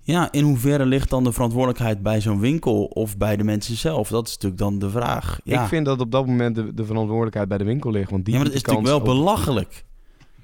[0.05, 4.09] Ja, in hoeverre ligt dan de verantwoordelijkheid bij zo'n winkel of bij de mensen zelf?
[4.09, 5.39] Dat is natuurlijk dan de vraag.
[5.43, 8.25] Ja, Ik vind dat op dat moment de, de verantwoordelijkheid bij de winkel ligt, want
[8.25, 9.85] die ja maar dat is natuurlijk wel op- belachelijk.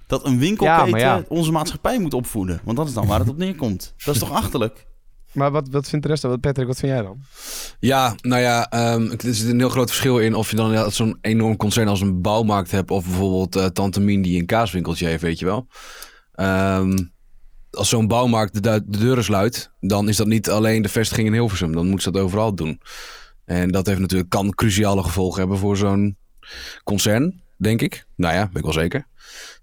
[0.08, 1.24] Dat een winkelketen Ja, maar ja.
[1.28, 2.60] onze maatschappij moet opvoeden.
[2.64, 3.94] Want dat is dan waar het op neerkomt.
[4.06, 4.88] Dat is toch achterlijk?
[5.32, 6.40] Maar wat, wat vindt de rest dan?
[6.40, 7.18] Patrick, wat vind jij dan?
[7.80, 10.90] Ja, nou ja, ehm, er zit een heel groot verschil in of je dan ja,
[10.90, 15.08] zo'n enorm concern als een bouwmarkt hebt of bijvoorbeeld eh, Tante Mien die een kaaswinkeltje
[15.08, 15.68] heeft, weet je wel.
[16.34, 16.98] Ehm,
[17.72, 21.72] als zo'n bouwmarkt de, deuren sluit, dan is dat niet alleen de vestiging in Hilversum,
[21.72, 22.82] dan moet ze dat overal doen.
[23.46, 26.18] En dat heeft natuurlijk, kan cruciale gevolgen hebben voor zo'n
[26.84, 28.06] concern, denk ik.
[28.16, 29.08] Nou ja, ben ik wel zeker.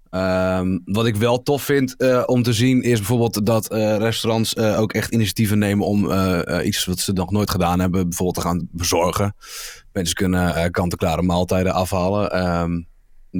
[0.09, 4.53] Ehm, wat ik wel tof vind eh, om te zien is bijvoorbeeld dat eh, restaurants
[4.53, 6.11] eh, ook echt initiatieven nemen om
[6.63, 9.35] iets wat ze nog nooit gedaan hebben, bijvoorbeeld te gaan bezorgen.
[9.91, 12.31] Mensen kunnen kant-en-klare maaltijden afhalen.
[12.31, 12.81] Ehm,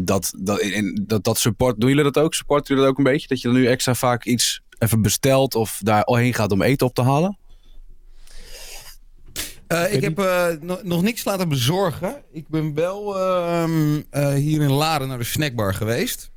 [0.05, 2.33] dat, dat, in, dat, dat support, doen jullie dat ook?
[2.33, 3.27] Supporten jullie dat ook een beetje?
[3.27, 6.61] Dat je dan nu extra vaak iets even bestelt of daar al heen gaat om
[6.61, 7.37] eten op te halen?
[9.67, 12.23] Eh, ik heb eh, no- nog niks laten bezorgen.
[12.31, 16.31] Ik ben wel ehm, eh, hier in Laren naar de snackbar geweest.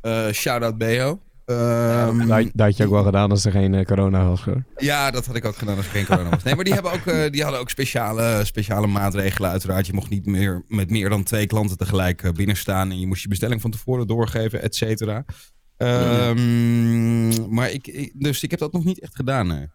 [0.00, 1.20] Eh Shout-out Beo.
[1.52, 4.44] Ehm, Daar, daar had je ook wel gedaan als er geen eh, corona was.
[4.44, 4.64] Hoor.
[4.76, 6.42] Ja, dat had ik ook gedaan als er geen corona was.
[6.42, 9.86] Nee, maar die, hebben ook, eh, die hadden ook speciale, speciale maatregelen uiteraard.
[9.86, 12.90] Je mocht niet meer met meer dan twee klanten tegelijk eh, binnenstaan.
[12.90, 15.24] En je moest je bestelling van tevoren doorgeven, et cetera.
[15.76, 19.46] Ehm, Maar ik, ik- dus ik heb dat nog niet echt gedaan.
[19.46, 19.66] nee.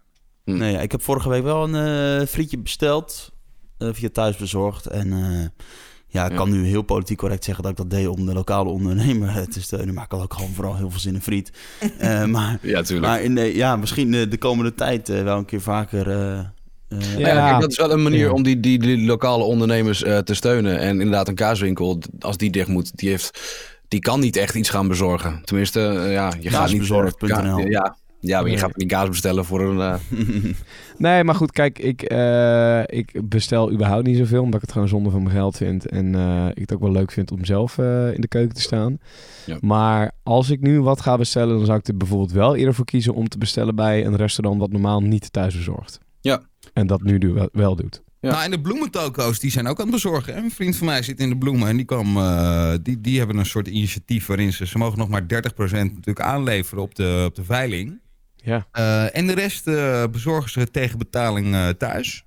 [0.46, 3.32] Nee, ja, ik heb vorige week wel een eh, frietje besteld.
[3.78, 4.86] eh, via thuisbezorgd.
[4.86, 5.66] En eh,
[6.08, 8.70] ja, ik kan nu heel politiek correct zeggen dat ik dat deed om de lokale
[8.70, 9.94] ondernemer eh, te steunen.
[9.94, 11.52] Maar ik had ook gewoon vooral heel veel zin in friet.
[11.98, 13.08] Eh, maar Ja, tuurlijk.
[13.08, 16.10] maar in, de- ja, misschien eh, de komende tijd eh, wel een keer vaker.
[16.10, 17.50] eh, eh, Ja, Ja.
[17.50, 18.32] kijk, dat is wel een manier Ja.
[18.32, 20.80] om die, die, die lokale ondernemers eh, te steunen.
[20.80, 23.40] En inderdaad, een kaaswinkel, als die dicht moet, die heeft
[23.88, 25.42] die kan niet echt iets gaan bezorgen.
[25.44, 27.60] Tenminste, ja, je gaat niet Kaasbezorgd.nl.
[27.60, 29.80] Ja, ja, maar je gaat niet kaas bestellen voor een.
[29.82, 29.96] eh,
[30.98, 34.88] Nee, maar goed, kijk, ik, eh, ik bestel überhaupt niet zoveel, omdat ik het gewoon
[34.88, 35.86] zonde van mijn geld vind.
[35.90, 38.62] En eh, ik het ook wel leuk vind om zelf eh, in de keuken te
[38.62, 38.98] staan.
[39.46, 39.58] Ja.
[39.62, 42.86] Maar als ik nu wat ga bestellen, dan zou ik er bijvoorbeeld wel eerder voor
[42.86, 46.00] kiezen om te bestellen bij een restaurant wat normaal niet thuis bezorgt.
[46.22, 46.42] Ja.
[46.74, 48.04] En dat nu du- wel, doet.
[48.20, 48.32] Ja.
[48.32, 50.34] Nou, en de bloementoko's, die zijn ook aan het bezorgen.
[50.34, 50.40] Hè?
[50.40, 53.38] Een vriend van mij zit in de bloemen en die, kwam, eh, die, die hebben
[53.38, 55.26] een soort initiatief waarin ze, ze mogen nog maar 30%
[55.72, 58.00] natuurlijk aanleveren op de, op de veiling.
[58.48, 58.68] Ja.
[58.72, 62.24] Eh, en de rest eh, bezorgen ze tegen betaling eh, thuis.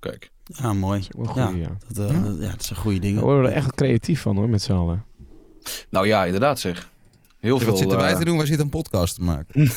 [0.00, 0.30] Kijk.
[0.44, 1.00] Ja, mooi.
[1.08, 1.76] Dat is wel Ja, goed, ja.
[1.92, 3.16] dat, dat- ja, dat zijn goede dingen.
[3.16, 5.04] Daar worden we er echt creatief van hoor, met z'n allen.
[5.90, 6.90] Nou ja, inderdaad zeg.
[7.40, 7.68] Heel veel.
[7.68, 8.36] Wat zitten wij te doen?
[8.36, 9.62] Wij zitten een podcast te maken.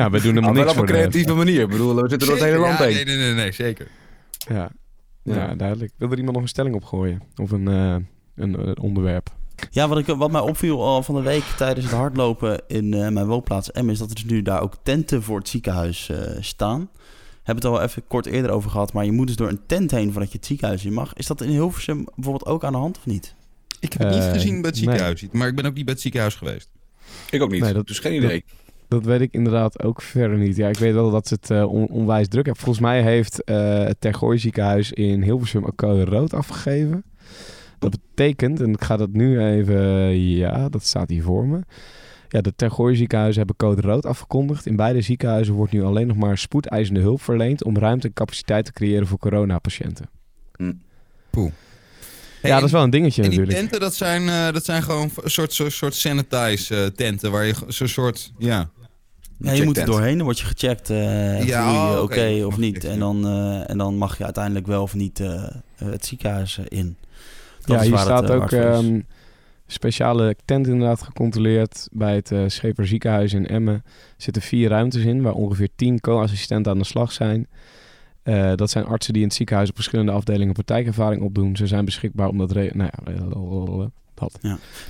[0.00, 1.60] ja, wij doen helemaal nou, wel niks op een de creatieve manier.
[1.62, 2.94] Ik bedoel, we zitten door het hele land ja, heen.
[2.94, 3.88] nee, nee, nee, nee, zeker.
[4.48, 4.70] Ja.
[5.22, 5.34] Ja.
[5.34, 5.54] Ja.
[5.54, 5.92] duidelijk.
[5.96, 7.22] Wil er iemand nog een stelling opgooien?
[7.36, 7.96] Of een, eh,
[8.34, 9.30] een, een onderwerp?
[9.70, 13.08] Ja, wat, ik, wat mij opviel al van de week tijdens het hardlopen in eh,
[13.08, 16.18] mijn woonplaats M is dat er dus nu daar ook tenten voor het ziekenhuis eh,
[16.40, 16.88] staan.
[17.42, 19.60] Hebben het al wel even kort eerder over gehad, maar je moet dus door een
[19.66, 21.14] tent heen voordat je het ziekenhuis in mag.
[21.14, 23.34] Is dat in Hilversum bijvoorbeeld ook aan de hand of niet?
[23.80, 24.88] Ik heb het niet Eh, gezien bij het nee.
[24.88, 26.68] ziekenhuis, maar ik ben ook niet bij het ziekenhuis geweest.
[27.30, 27.60] Ik ook niet.
[27.62, 28.44] Nee, dat- dus geen idee.
[28.88, 30.56] Dat weet ik inderdaad ook verder niet.
[30.56, 32.62] Ja, ik weet wel dat ze het eh, on- onwijs druk hebben.
[32.62, 37.04] Volgens mij heeft eh het Tergooi ziekenhuis in Hilversum ook code rood afgegeven.
[37.90, 40.20] Dat betekent, en ik ga dat nu even...
[40.20, 41.60] Ja, dat staat hier voor me.
[42.28, 44.66] Ja, de Tergooi ziekenhuizen hebben code rood afgekondigd.
[44.66, 47.64] In beide ziekenhuizen wordt nu alleen nog maar spoedeisende hulp verleend...
[47.64, 50.08] om ruimte en capaciteit te creëren voor coronapatiënten.
[50.56, 50.72] Hey,
[52.42, 53.68] ja, en- dat is wel een dingetje En die natuurlijk.
[53.68, 57.30] tenten, dat zijn, eh, dat zijn gewoon een soort, soort, soort sanitize eh, tenten.
[57.30, 58.70] Waar je zo'n soort, ja...
[59.38, 62.84] Ja, je moet er doorheen, dan word je gecheckt uh, Ja, oké of niet.
[62.84, 62.98] En ja.
[62.98, 65.44] dan, eh, en dan mag je uiteindelijk wel of niet eh,
[65.74, 66.96] het ziekenhuis in.
[67.64, 69.00] Dat Ja, hier het, staat eh, ook ehm,
[69.66, 71.88] speciale tent inderdaad gecontroleerd.
[71.92, 73.82] Bij het eh Scheper ziekenhuis in Emmen
[74.16, 75.22] zitten vier ruimtes in...
[75.22, 77.48] waar ongeveer tien co-assistenten aan de slag zijn.
[78.22, 81.56] Eh, dat zijn artsen die in het ziekenhuis op verschillende afdelingen praktijkervaring opdoen.
[81.56, 82.52] Ze zijn beschikbaar om dat...
[82.52, 83.24] re- Nou ja,
[84.14, 84.38] dat.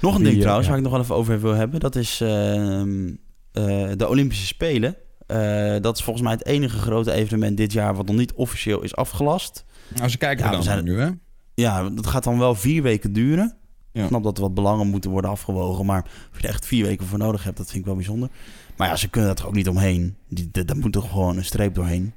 [0.01, 0.73] Nog een Die, ding trouwens, ja.
[0.73, 1.81] waar ik nog wel even over wil hebben.
[1.81, 3.09] Dat is ehm,
[3.53, 4.97] eh, de Olympische Spelen.
[5.27, 7.95] Eh, dat is volgens mij het enige grote evenement dit jaar...
[7.95, 9.65] wat nog niet officieel is afgelast.
[9.95, 11.09] Nou, ze kijken Ja, er dan zijn- nu, hè?
[11.55, 13.57] Ja, dat gaat dan wel vier weken duren.
[13.93, 14.03] Ja.
[14.03, 15.87] Ik snap dat er wat belangen moeten worden afgewogen.
[15.87, 18.29] Maar of je er echt vier weken voor nodig hebt, dat vind ik wel bijzonder.
[18.77, 20.17] Maar ja, ze kunnen daar toch ook niet omheen.
[20.29, 22.13] Die, die- daar moet toch gewoon een streep doorheen.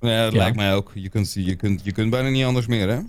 [0.00, 0.38] Ja, dat Ja.
[0.38, 0.90] lijkt mij ook.
[0.94, 3.00] Je kunt, je, kunt, je kunt bijna niet anders meer, hè?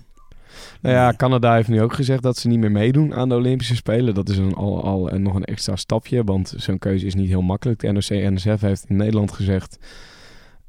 [0.82, 3.75] Nou ja, Canada heeft nu ook gezegd dat ze niet meer meedoen aan de Olympische
[3.75, 4.13] Spelen.
[4.13, 7.28] Dat is een, al, al en nog een extra stapje, want zo'n keuze is niet
[7.28, 7.80] heel makkelijk.
[7.80, 9.78] De NOC-NSF heeft in Nederland gezegd...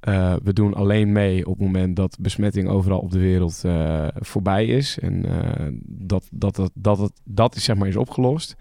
[0.06, 4.06] eh, we doen alleen mee op het moment dat besmetting overal op de wereld eh,
[4.14, 4.98] voorbij is.
[4.98, 8.56] En eh, dat, dat, dat, dat, dat, dat is zeg maar is opgelost.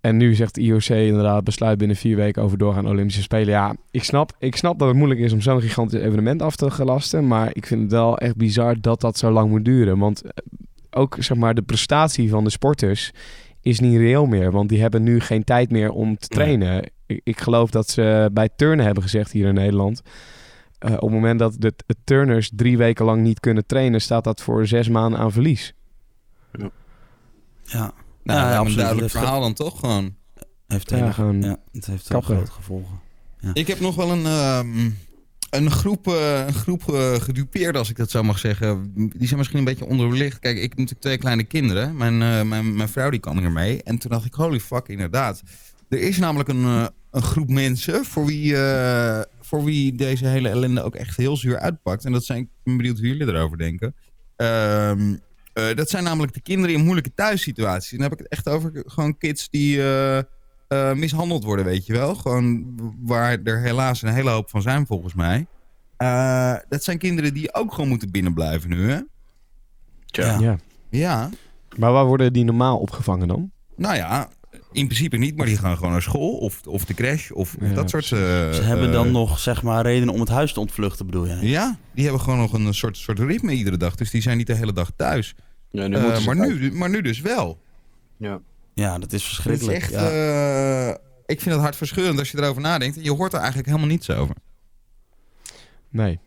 [0.00, 3.48] En nu zegt de IOC inderdaad besluit binnen vier weken over doorgaan Olympische Spelen.
[3.48, 6.70] Ja, ik snap, ik snap dat het moeilijk is om zo'n gigantisch evenement af te
[6.70, 7.26] gelasten.
[7.26, 9.98] Maar ik vind het wel echt bizar dat dat zo lang moet duren.
[9.98, 10.22] Want
[10.90, 13.12] ook zeg maar de prestatie van de sporters
[13.64, 14.50] is niet reëel meer.
[14.50, 16.90] Want die hebben nu geen tijd meer om te trainen.
[17.06, 20.00] Ik, ik geloof dat ze bij turnen hebben gezegd hier in Nederland.
[20.78, 24.24] eh, op het moment dat de, de turners drie weken lang niet kunnen trainen, staat
[24.24, 25.74] dat voor zes maanden aan verlies.
[26.52, 28.76] Ja, Nou, Ja, ja, een absoluut.
[28.76, 30.14] duidelijk Dat heeft verhaal dan toch gewoon.
[30.66, 32.34] heeft Ja, hele- gewoon ja, het heeft kappen.
[32.36, 33.00] grote gevolgen.
[33.52, 34.90] Ik heb nog wel een, ehm,
[35.54, 38.92] een groep, eh, een groep eh, gedupeerden, als ik dat zo mag zeggen.
[38.94, 40.38] Die zijn misschien een beetje onderbelicht.
[40.38, 41.96] Kijk, ik heb natuurlijk twee kleine kinderen.
[41.96, 43.82] Mijn, eh, mijn, mijn vrouw die kwam hier mee.
[43.82, 45.42] En toen dacht ik, holy fuck, inderdaad.
[45.88, 46.64] Er is namelijk een,
[47.10, 48.56] een groep mensen voor wie,
[49.40, 52.04] voor wie deze hele ellende ook echt heel zuur uitpakt.
[52.04, 53.94] En dat zijn, ik ben benieuwd hoe jullie erover denken.
[54.36, 55.14] Ehm,
[55.52, 57.90] eh, dat zijn namelijk de kinderen in moeilijke thuissituaties.
[57.90, 59.76] Dan heb ik het echt over gewoon kids die
[60.68, 62.14] eh, eh, mishandeld worden, weet je wel.
[62.14, 65.46] Gewoon waar er helaas een hele hoop van zijn, volgens mij.
[65.96, 69.00] Eh, dat zijn kinderen die ook gewoon moeten binnenblijven nu, hè?
[70.06, 70.38] Ja.
[70.40, 70.56] Ja.
[70.90, 71.30] Ja.
[71.76, 73.50] Maar waar worden die normaal opgevangen dan?
[73.76, 74.28] Nou ja,
[74.72, 77.68] in principe niet, maar die gaan gewoon naar school of, of de crash of, of
[77.68, 78.04] Ja, dat soort...
[78.04, 78.08] eh,
[78.52, 81.38] Ze hebben dan eh, nog, zeg maar, redenen om het huis te ontvluchten, bedoel jij?
[81.42, 83.94] Ja, die hebben gewoon nog een soort, soort ritme iedere dag.
[83.94, 85.34] Dus die zijn niet de hele dag thuis.
[85.70, 86.60] Ja, nu Eh, ze maar, uit.
[86.60, 87.60] nu, maar nu dus wel.
[88.16, 88.40] Ja.
[88.74, 89.76] Ja, dat is Dat is verschrikkelijk.
[89.78, 89.90] echt...
[89.90, 90.10] ja.
[90.88, 90.94] eh,
[91.26, 93.04] ik vind het hartverscheurend als je erover nadenkt.
[93.04, 94.34] Je hoort er eigenlijk helemaal niets over.
[95.88, 96.20] Nee.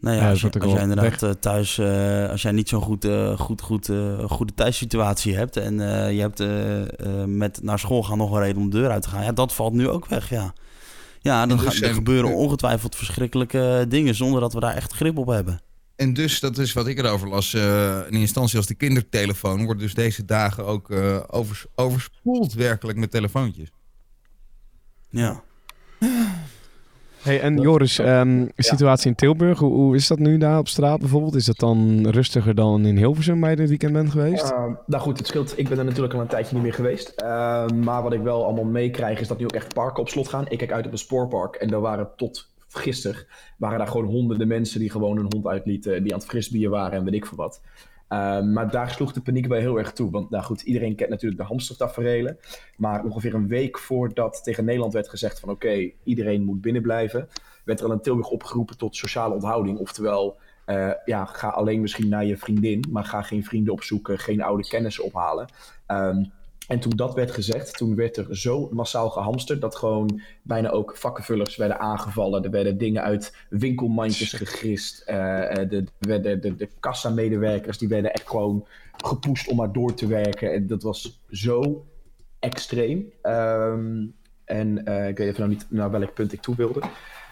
[0.00, 2.82] Nou ja, Ja, als, je, als jij inderdaad eh, thuis, eh, als jij niet zo'n
[2.82, 6.42] goed, eh, goed, goed, eh, goede thuissituatie hebt en eh, je hebt
[7.36, 9.54] met naar school gaan nog een reden om de deur uit te gaan, ja, dat
[9.54, 10.52] valt nu ook weg, ja.
[11.20, 14.92] Ja, dan Dus gaan, er zijn- gebeuren ongetwijfeld verschrikkelijke dingen zonder dat we daar echt
[14.92, 15.60] grip op hebben.
[15.98, 19.64] En dus, dat is wat ik erover las, eh, in instantie als de kindertelefoon...
[19.64, 23.70] wordt dus deze dagen ook eh, overs- overspoeld werkelijk met telefoontjes.
[25.10, 25.42] Ja.
[27.22, 31.00] Hey, en Joris, ehm, situatie in Tilburg, hoe, hoe is dat nu daar op straat
[31.00, 31.34] bijvoorbeeld?
[31.34, 34.52] Is dat dan rustiger dan in Hilversum waar je dit weekend bent geweest?
[34.52, 35.58] Uh, nou goed, het scheelt.
[35.58, 37.12] Ik ben er natuurlijk al een tijdje niet meer geweest.
[37.22, 40.28] Uh, maar wat ik wel allemaal meekrijg is dat nu ook echt parken op slot
[40.28, 40.48] gaan.
[40.48, 43.26] Ik kijk uit op een spoorpark en daar waren tot gisteren
[43.58, 46.98] waren daar gewoon honderden mensen die gewoon een hond uitlieten, die aan het frisbieren waren
[46.98, 47.60] en weet ik veel wat.
[48.08, 50.10] Uh, maar daar sloeg de paniek bij heel erg toe.
[50.10, 52.38] Want nou goed, iedereen kent natuurlijk de hamstertaferelen.
[52.76, 57.28] Maar ongeveer een week voordat tegen Nederland werd gezegd van oké, iedereen moet binnenblijven,
[57.64, 59.78] werd er al in Tilburg opgeroepen tot sociale onthouding.
[59.78, 64.42] Oftewel, uh, ja, ga alleen misschien naar je vriendin, maar ga geen vrienden opzoeken, geen
[64.42, 65.48] oude kennissen ophalen.
[65.86, 66.32] Um,
[66.68, 70.96] en toen dat werd gezegd, toen werd er zo massaal gehamsterd dat gewoon bijna ook
[70.96, 72.44] vakkenvullers werden aangevallen.
[72.44, 75.00] Er werden dingen uit winkelmandjes gegrist.
[75.00, 75.16] Uh,
[75.54, 80.06] de, de, de, de, de kassamedewerkers die werden echt gewoon gepoest om maar door te
[80.06, 80.52] werken.
[80.52, 81.86] En dat was zo
[82.38, 83.12] extreem.
[83.22, 86.80] Um, en uh, ik weet even nou niet naar welk punt ik toe wilde.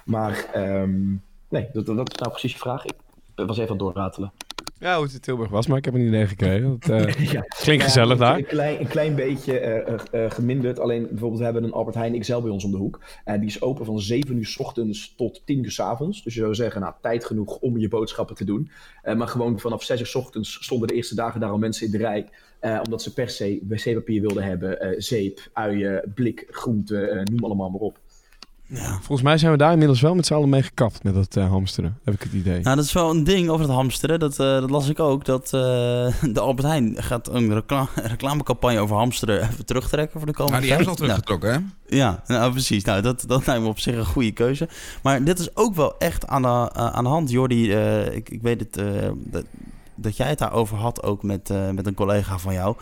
[0.04, 2.84] Maar um, nee, dat, dat is nou precies je vraag.
[2.84, 2.94] Ik
[3.34, 4.32] was even aan het doorratelen.
[4.78, 6.78] Ja, hoe het in Tilburg was, maar ik heb een idee gekregen.
[6.78, 7.40] Dat, uh, ja.
[7.40, 8.38] Klinkt gezellig ja, daar.
[8.38, 10.78] Een klein, een klein beetje uh, uh, geminderd.
[10.78, 13.00] Alleen bijvoorbeeld we hebben een Albert Heijn XL bij ons om de hoek.
[13.24, 16.22] die is open van 7 uur s ochtends tot 10 uur s avonds.
[16.22, 18.70] Dus je zou zeggen, nou, tijd genoeg om je boodschappen te doen.
[19.16, 21.92] maar gewoon vanaf 6 uur s ochtends stonden de eerste dagen daar al mensen in
[21.92, 22.28] de rij.
[22.84, 27.98] omdat ze per se wc-papier wilden hebben, zeep, uien, blik, groenten, noem allemaal maar op.
[28.68, 28.92] Ja.
[28.92, 31.48] Volgens mij zijn we daar inmiddels wel met z'n allen mee gekapt met dat uh,
[31.48, 32.60] hamsteren, heb ik het idee.
[32.60, 34.18] Nou, dat is wel een ding over het hamsteren.
[34.18, 35.24] Dat, uh, dat las ik ook.
[35.24, 35.50] Dat uh,
[36.34, 40.60] de Albert Heijn gaat een recla reclamecampagne over hamsteren even terugtrekken voor de komende Maar
[40.60, 41.96] die hebben ze al teruggetrokken, nou, hè?
[41.96, 42.84] Ja, nou, precies.
[42.84, 44.68] Nou, dat, dat lijkt me op zich een goede keuze.
[45.02, 47.72] Maar dit is ook wel echt aan de, aan de hand, Jordi.
[47.72, 48.80] ik, ik weet het,
[49.14, 49.44] dat,
[49.94, 52.76] dat jij het daarover had ook met, met een collega van jou.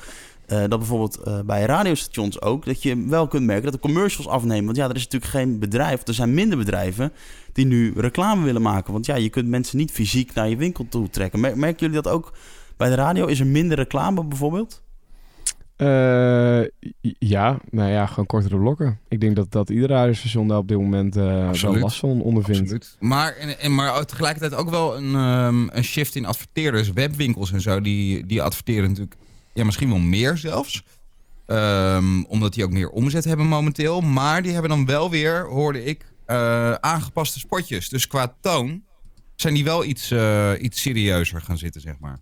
[0.49, 4.29] Uh, dat bijvoorbeeld uh, bij radiostations ook, dat je wel kunt merken dat de commercials
[4.29, 4.65] afnemen.
[4.65, 7.13] Want ja, er is natuurlijk geen bedrijf, er zijn minder bedrijven
[7.53, 8.93] die nu reclame willen maken.
[8.93, 11.41] Want ja, je kunt mensen niet fysiek naar je winkel toe trekken.
[11.41, 12.33] Mer merken jullie dat ook
[12.77, 13.27] bij de radio?
[13.27, 14.83] Is er minder reclame bijvoorbeeld?
[15.77, 16.63] Uh,
[17.19, 18.99] ja, nou ja, gewoon kortere blokken.
[19.09, 22.61] Ik denk dat, dat ieder radiostation daar op dit moment uh, wel last van ondervindt.
[22.61, 22.97] Absoluut.
[23.01, 27.61] Maar, en, en, maar tegelijkertijd ook wel een, um, een shift in adverteerders, webwinkels en
[27.61, 27.81] zo.
[27.81, 29.17] Die, die adverteren natuurlijk
[29.55, 30.85] ja, misschien wel meer zelfs.
[31.47, 34.01] Um, omdat die ook meer omzet hebben momenteel.
[34.01, 37.89] Maar die hebben dan wel weer, hoorde ik, uh, aangepaste spotjes.
[37.89, 38.83] Dus qua toon
[39.37, 42.19] zijn die wel iets, uh, iets serieuzer gaan zitten, zeg maar.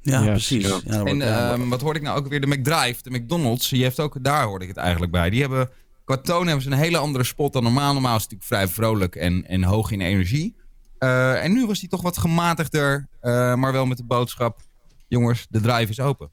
[0.00, 0.66] Ja, ja precies.
[0.66, 0.80] Ja.
[0.84, 2.40] Ja, en uh, wat hoorde ik nou ook weer?
[2.40, 5.30] De McDrive, de McDonald's, die heeft ook, daar hoorde ik het eigenlijk bij.
[5.30, 5.70] Die hebben,
[6.04, 7.92] qua toon hebben ze een hele andere spot dan normaal.
[7.92, 10.56] Normaal is het natuurlijk vrij vrolijk en, en hoog in energie.
[10.98, 13.08] Uh, en nu was die toch wat gematigder,
[13.56, 14.60] maar wel met de boodschap...
[15.08, 16.30] Jongens, de drive is open.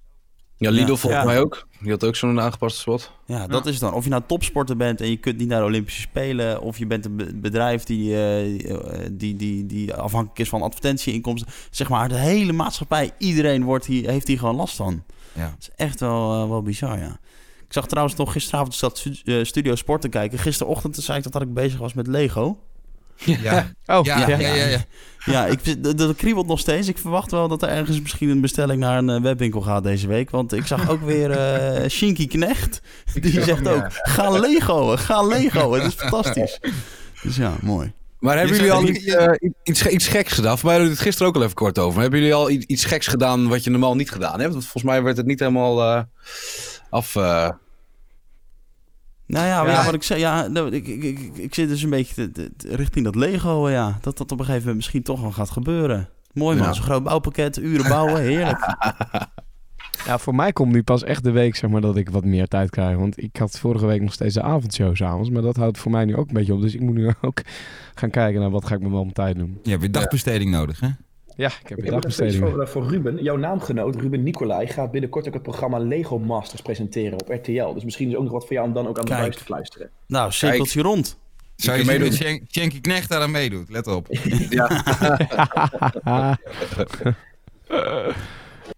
[0.64, 1.28] Ja, Lidl ja, volgens ja.
[1.28, 1.68] mij ook.
[1.80, 3.12] Die had ook zo'n aangepaste spot.
[3.26, 3.72] Ja, dat ja.
[3.72, 3.94] is dan.
[3.94, 6.62] Of je nou topsporter bent en je kunt niet naar de Olympische Spelen...
[6.62, 8.78] of je bent een bedrijf die, uh,
[9.12, 11.54] die, die, die afhankelijk is van advertentieinkomsten.
[11.70, 15.04] Zeg maar, de hele maatschappij, iedereen wordt hier, heeft hier gewoon last van.
[15.34, 15.46] Ja.
[15.46, 17.20] Dat is echt wel, uh, wel bizar, ja.
[17.66, 19.08] Ik zag trouwens nog gisteravond zat
[19.42, 20.40] Studio Sport te kijken.
[20.40, 22.60] Gisterochtend zei ik dat, dat ik bezig was met Lego.
[23.16, 23.72] Ja.
[23.86, 24.66] Oh, ja, ja, ja.
[24.66, 24.86] ja,
[25.26, 25.46] ja.
[25.46, 26.88] ik, dat, dat kriebelt nog steeds.
[26.88, 30.30] Ik verwacht wel dat er ergens misschien een bestelling naar een webwinkel gaat deze week.
[30.30, 32.82] Want ik zag ook weer uh, Shinky Knecht.
[33.14, 35.74] Die zegt ook, ga Lego, ga Lego.
[35.74, 36.60] Het is fantastisch.
[37.22, 37.94] Dus ja, mooi.
[38.20, 39.28] Maar hebben jullie al iets, uh,
[39.64, 40.58] iets, iets geks gedaan?
[40.58, 42.02] Voor mij hadden we het gisteren ook al even kort over.
[42.02, 44.52] Hebben jullie al iets geks gedaan wat je normaal niet gedaan hebt?
[44.52, 46.02] Want volgens mij werd het niet helemaal uh,
[46.90, 47.16] af...
[49.34, 52.14] Nou ja, ja, wat ik zei, ja, ik, ik, ik, ik zit dus een beetje
[52.14, 53.98] te, te, te, richting dat Lego, ja.
[54.02, 56.10] Dat dat op een gegeven moment misschien toch wel gaat gebeuren.
[56.34, 56.74] Mooi man, ja.
[56.74, 58.60] zo'n groot bouwpakket, uren bouwen, heerlijk.
[60.06, 62.48] Ja, voor mij komt nu pas echt de week, zeg maar, dat ik wat meer
[62.48, 62.98] tijd krijg.
[62.98, 65.30] Want ik had vorige week nog steeds de avondshow s'avonds.
[65.30, 66.62] Maar dat houdt voor mij nu ook een beetje op.
[66.62, 67.42] Dus ik moet nu ook
[68.00, 69.60] gaan kijken naar wat ga ik met mijn tijd doen.
[69.64, 70.58] Je hebt weer dagbesteding ja.
[70.58, 70.90] nodig, hè?
[71.36, 72.50] Ja, ik heb ik heb dagbesteding.
[72.50, 77.22] Voor, voor Ruben, jouw naamgenoot Ruben Nicolai gaat binnenkort ook het programma Lego Masters presenteren
[77.22, 77.74] op RTL.
[77.74, 79.44] Dus misschien is ook nog wat voor jou om dan ook aan de buis te
[79.44, 79.90] fluisteren.
[80.08, 81.18] Nou, cirkeltje rond.
[81.56, 82.82] Zou je meedoen?
[82.82, 84.08] Knecht daar aan meedoet, let op.
[84.50, 84.84] ja.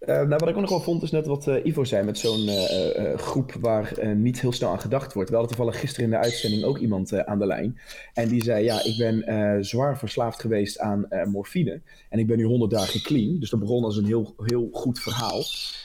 [0.00, 2.18] Uh, nou, wat ik ook nog wel vond, is net wat uh, Ivo zei met
[2.18, 5.30] zo'n uh, groep waar niet heel snel aan gedacht wordt.
[5.30, 7.78] We hadden toevallig gisteren in de uitzending ook iemand aan de lijn.
[8.12, 11.80] En die zei, ja, ik ben zwaar verslaafd geweest aan morfine.
[12.08, 13.38] En ik ben nu 100 dagen clean.
[13.38, 15.42] Dus dat begon als een heel, heel goed verhaal.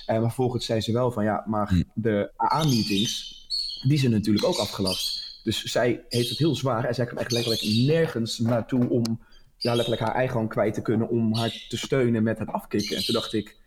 [0.07, 1.83] maar vervolgens zei ze wel van, ja, maar hm.
[1.93, 3.45] de AA-meetings,
[3.87, 5.39] die zijn natuurlijk ook afgelast.
[5.43, 9.19] Dus zij heeft het heel zwaar en zij kan echt letterlijk nergens naartoe om
[9.57, 12.95] ja, letterlijk haar eigen hand kwijt te kunnen om haar te steunen met het afkicken.
[12.95, 13.57] En toen dacht ik,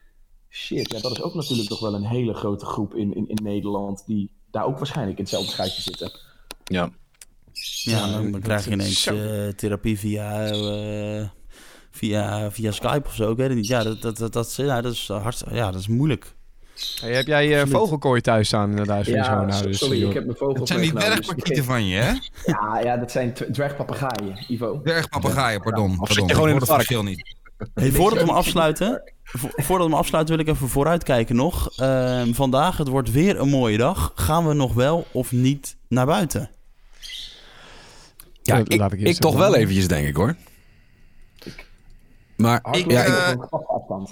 [0.55, 3.39] shit, ja, dat is ook natuurlijk toch wel een hele grote groep in, in, in
[3.43, 6.13] Nederland die daar ook waarschijnlijk in hetzelfde schuitje zitten.
[6.65, 6.91] Ja.
[7.83, 9.17] Ja, dan, krijg je ineens zo.
[9.17, 11.29] eh, therapie via, eh,
[11.91, 13.31] via, via Skype of zo.
[13.31, 13.67] Ik weet het niet.
[13.67, 16.35] Ja, dat, dat, dat, dat, is- ja, dat, is, hartstikke, ja, dat is moeilijk.
[17.01, 17.79] Hey, heb jij je Absoluut.
[17.79, 19.05] vogelkooi thuis staan inderdaad?
[19.05, 20.09] van je Ja, schoonouders, sorry, joh?
[20.09, 22.13] ik heb mijn vogels Het zijn die meegenomen, dus dwergpakieten van je, hè?
[22.47, 24.81] Ja, ja, dat zijn dw- dwergpapagaaien, Ivo.
[24.83, 25.91] Dwergpapagaaien, pardon.
[25.91, 26.27] Of zit pardon.
[26.27, 26.77] je gewoon in het park?
[26.79, 27.35] verschil niet.
[27.75, 31.71] Hey, voordat we hem afsluiten, vo- voordat we hem afsluiten wil ik even vooruitkijken nog.
[31.79, 34.13] Ehm, vandaag, het wordt weer een mooie dag.
[34.15, 36.51] Gaan we nog wel of niet naar buiten?
[38.43, 40.37] Ja, Dat ik, ik ik, toch wel eventjes, denk ik hoor.
[42.37, 44.11] Maar Ik, ja, eh, afstand.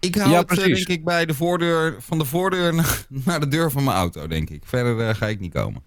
[0.00, 0.84] Ik hou Ja, het, eh, precies.
[0.86, 4.26] denk ik, bij de voordeur, van de voordeur naar- naar de deur van mijn auto,
[4.26, 4.62] denk ik.
[4.66, 5.82] Verder eh, ga ik niet komen.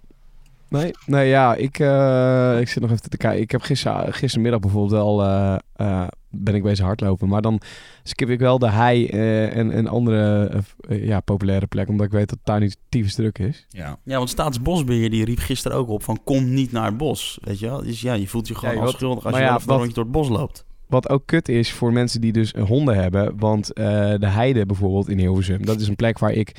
[0.69, 3.41] Nee, nee ja, ik, eh, ik zit nog even te kijken.
[3.41, 7.27] Ik heb gister, gistermiddag bijvoorbeeld wel, eh, eh, ben ik bezig hardlopen.
[7.27, 7.61] Maar dan
[8.03, 10.49] skip ik wel de hei eh, en, en andere
[10.89, 11.91] eh, ja, populaire plekken.
[11.91, 13.65] Omdat ik weet dat het daar niet tyfus druk is.
[13.69, 13.97] Ja.
[14.03, 17.39] Ja, want Staatsbosbeheer die riep gisteren ook op van kom niet naar het bos.
[17.43, 17.83] Weet je wel?
[17.83, 20.03] Dus ja, je voelt je gewoon Ja, als schuldig als je ja, wel een door
[20.03, 20.65] het bos loopt.
[20.87, 23.33] Wat ook kut is voor mensen die dus honden hebben.
[23.37, 23.85] Want eh,
[24.17, 26.55] de heide bijvoorbeeld in Hilversum, dat is een plek waar ik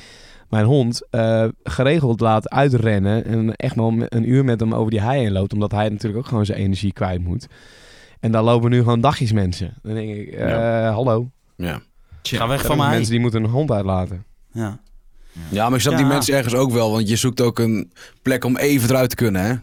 [0.49, 3.25] mijn hond eh, geregeld laat uitrennen.
[3.25, 5.53] En echt wel een uur met hem over die hei heen loopt.
[5.53, 7.47] Omdat hij natuurlijk ook gewoon zijn energie kwijt moet.
[8.19, 9.73] En daar lopen nu gewoon dagjes mensen.
[9.81, 10.91] Dan denk ik, eh, Ja.
[10.91, 11.31] hallo.
[11.55, 11.81] ja.
[12.21, 12.89] Ga weg van mij.
[12.89, 14.25] mensen die moeten een hond uitlaten.
[14.51, 14.79] Ja.
[15.49, 16.91] ja, maar ik snap die mensen ergens ook wel.
[16.91, 19.53] Want je zoekt ook een plek om even eruit te kunnen, hè?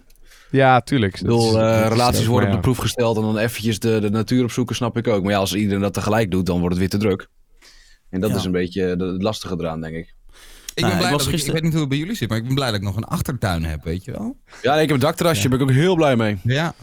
[0.51, 1.14] Ja, tuurlijk.
[1.14, 4.11] Ik bedoel, eh, relaties ook, worden op de proef gesteld en dan eventjes de, de
[4.11, 5.22] natuur opzoeken, snap ik ook.
[5.22, 7.29] Maar ja, als iedereen dat tegelijk doet, dan wordt het weer te druk.
[8.11, 8.37] En dat Ja.
[8.37, 10.14] is een beetje de- het lastige eraan, denk ik.
[10.76, 12.28] Ik, Nou, ben blij ik was dat ik, weet niet hoe het bij jullie zit,
[12.28, 14.36] maar ik ben blij dat ik nog een achtertuin heb, weet je wel?
[14.62, 16.36] Ja, nee, ik heb een dakterrasje, daar ben ik ook heel blij mee.
[16.42, 16.74] Ja.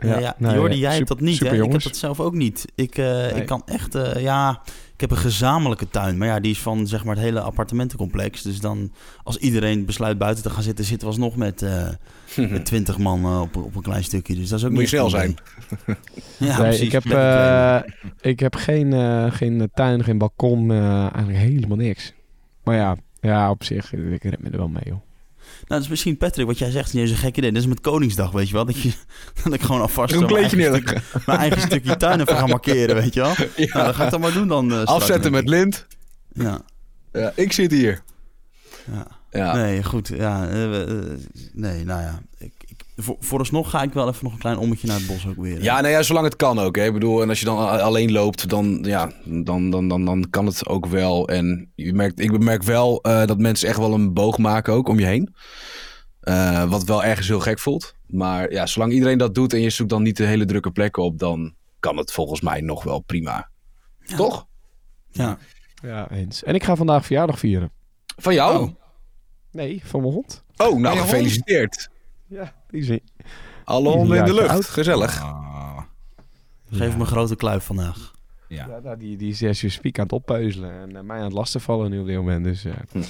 [0.00, 0.34] Ja, Ja, ja.
[0.38, 1.62] nou ja, Jordi, jij super- hebt dat niet, hè?
[1.64, 2.64] Ik heb dat zelf ook niet.
[2.74, 3.30] Ik, eh, Nee.
[3.32, 4.62] ik kan echt, eh, ja...
[4.94, 8.42] Ik heb een gezamenlijke tuin, maar ja, die is van zeg maar het hele appartementencomplex.
[8.42, 11.88] Dus dan, als iedereen besluit buiten te gaan zitten, zitten we alsnog met, eh
[12.50, 14.34] met 20 man op, op een klein stukje.
[14.34, 15.34] Dus dat is ook Moet je niet snel zijn.
[16.38, 16.80] Ja, Nee, precies.
[16.86, 17.78] ik heb, eh,
[18.20, 22.12] ik heb geen, eh, geen tuin, geen balkon, eh, eigenlijk helemaal niks.
[22.64, 25.00] Maar ja, ja, op zich, ik red me er wel mee, joh.
[25.46, 27.52] Nou, dat is misschien Patrick, wat jij zegt, niet eens een gek idee.
[27.52, 28.64] Dat is met Koningsdag, weet je wel.
[28.64, 28.92] Dat, je,
[29.44, 32.36] dat ik gewoon alvast Een zo mijn kleedje eigen, stuk- mijn eigen stukje tuin even
[32.36, 33.34] ga markeren, weet je wel.
[33.56, 33.66] Ja.
[33.72, 34.72] Nou, dat ga ik dan maar doen dan.
[34.72, 35.86] eh, Afzetten met lint.
[36.32, 36.60] Ja,
[37.12, 38.02] Ja, ik zit hier.
[38.92, 39.06] ja.
[39.30, 39.54] Ja.
[39.54, 40.08] Nee, goed.
[40.08, 40.88] Ja, eh, eh,
[41.52, 42.20] nee, nou ja.
[42.38, 42.52] Ik,
[42.96, 45.56] voor, vooralsnog ga ik wel even nog een klein ommetje naar het bos ook weer.
[45.56, 45.62] hè.
[45.62, 46.76] Ja, nou ja, zolang het kan ook.
[46.76, 46.84] Hè.
[46.84, 50.46] Ik bedoel, en als je dan alleen loopt, dan, ja, dan, dan, dan, dan kan
[50.46, 51.28] het ook wel.
[51.28, 54.88] En je merkt, ik bemerk wel eh, dat mensen echt wel een boog maken ook
[54.88, 55.34] om je heen.
[56.20, 57.94] Eh, wat wel ergens heel gek voelt.
[58.06, 61.02] Maar ja, zolang iedereen dat doet en je zoekt dan niet de hele drukke plekken
[61.02, 63.50] op, dan kan het volgens mij nog wel prima.
[64.16, 64.46] Toch?
[65.10, 65.38] Ja.
[65.82, 66.42] Ja, eens.
[66.42, 67.70] En ik ga vandaag verjaardag vieren.
[68.16, 68.62] Van jou?
[68.62, 68.70] Oh.
[69.52, 70.44] Nee, van mijn hond.
[70.56, 71.08] Oh, nou hond?
[71.08, 71.88] gefeliciteerd.
[72.28, 73.02] Ja, die zie
[73.64, 74.48] Alle honden in de lucht.
[74.48, 74.64] oud.
[74.64, 75.20] Gezellig.
[75.22, 75.78] Ah,
[76.70, 78.12] Geef me een grote kluif vandaag.
[78.48, 78.66] ja.
[78.68, 80.72] Ja, nou, die, die is you speak aan het oppeuzelen.
[80.72, 82.44] En eh, mij aan het lastigvallen nu op dit moment.
[82.44, 82.72] Dus, eh,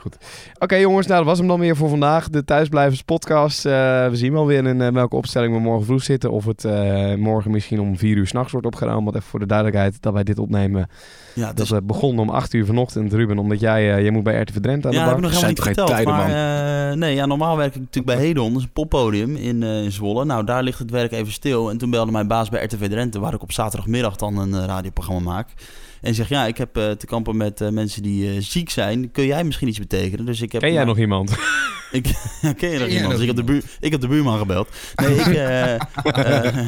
[0.00, 0.16] goed.
[0.58, 2.28] Oké jongens, nou dat was hem dan weer voor vandaag.
[2.28, 3.66] De Thuisblijvers podcast.
[3.66, 3.72] Eh,
[4.08, 6.30] we zien wel weer in eh, welke opstelling we morgen vroeg zitten.
[6.30, 9.04] Of het eh, morgen misschien om vier uur s'nachts wordt opgenomen.
[9.04, 10.88] Want even voor de duidelijkheid dat wij dit opnemen.
[11.36, 13.38] Ja, Dat dus, we begonnen om acht uur vanochtend, Ruben.
[13.38, 15.16] Omdat jij, eh, jij moet bij RTV Drenthe aan ja, de dat heb bak.
[15.16, 15.88] ik nog helemaal niet verteld.
[15.88, 18.48] tijden, maar eh, nee, ja, normaal werk ik natuurlijk bij Hedon.
[18.48, 20.24] Dat is een poppodium in, eh, in Zwolle.
[20.24, 21.70] Nou, daar ligt het werk even stil.
[21.70, 25.32] En toen belde mijn baas bij RTV Drenthe, waar ik op zaterdagmiddag dan een radioprogramma
[25.32, 25.48] maak.
[26.00, 29.10] En zegt, ja, ik heb eh, te kampen met eh, mensen die eh, ziek zijn.
[29.10, 30.26] Kun jij misschien iets betekenen?
[30.26, 31.30] Dus ik heb, Ken jij nou, nog iemand?
[31.92, 32.06] Ik,
[32.42, 33.10] ja, ken je nog iemand?
[33.12, 34.68] Dus ik, heb de buur, ik heb de buurman gebeld.
[34.96, 35.26] Nee, ik...
[35.26, 36.66] eh, eh,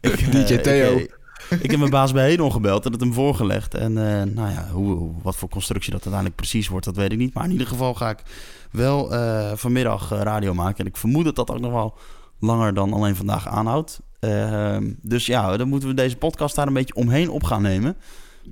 [0.00, 0.96] ik eh, DJ Theo.
[0.96, 1.16] Ik,
[1.60, 3.74] ik heb mijn baas bij Hedon gebeld en het hem voorgelegd.
[3.74, 7.12] En eh, nou ja, hoe, hoe- wat voor constructie dat uiteindelijk precies wordt, dat weet
[7.12, 7.34] ik niet.
[7.34, 8.18] Maar in ieder geval ga ik
[8.70, 10.78] wel eh, vanmiddag radio maken.
[10.78, 11.94] En ik vermoed dat dat ook nog wel
[12.40, 14.00] langer dan alleen vandaag aanhoudt.
[14.20, 17.96] Ehm, dus ja, dan moeten we deze podcast daar een beetje omheen op gaan nemen.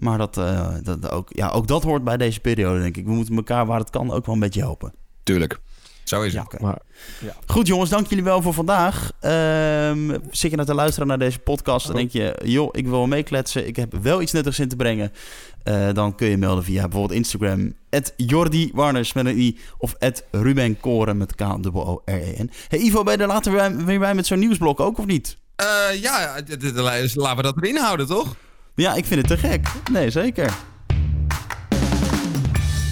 [0.01, 3.05] Maar dat, eh, dat ook, ja, ook dat hoort bij deze periode, denk ik.
[3.05, 4.93] We moeten elkaar waar het kan ook wel een beetje helpen.
[5.23, 5.59] Tuurlijk.
[6.05, 6.53] Zo is Ja, het.
[6.55, 6.63] oké.
[6.63, 6.79] Maar,
[7.47, 9.11] Goed jongens, dank jullie wel voor vandaag.
[9.21, 12.41] Ehm, zit je nou te luisteren naar deze podcast en denk je...
[12.45, 15.13] joh, ik wil wel meekletsen, ik heb wel iets nuttigs in te brengen...
[15.63, 17.75] Eh, dan kun je melden via bijvoorbeeld Instagram...
[18.17, 19.59] Jordi Warners met een i...
[19.79, 19.95] of
[20.31, 22.51] Ruben Koren met K-O-O-R-E-N.
[22.69, 25.37] Hey Ivo, ben je er later weer- weer bij met zo'n nieuwsblok ook of niet?
[25.57, 25.67] Eh,
[26.01, 26.35] ja,
[27.15, 28.37] laten we dat erin houden, toch?
[28.77, 29.69] Ja, ik vind het te gek.
[29.91, 30.53] Nee, zeker.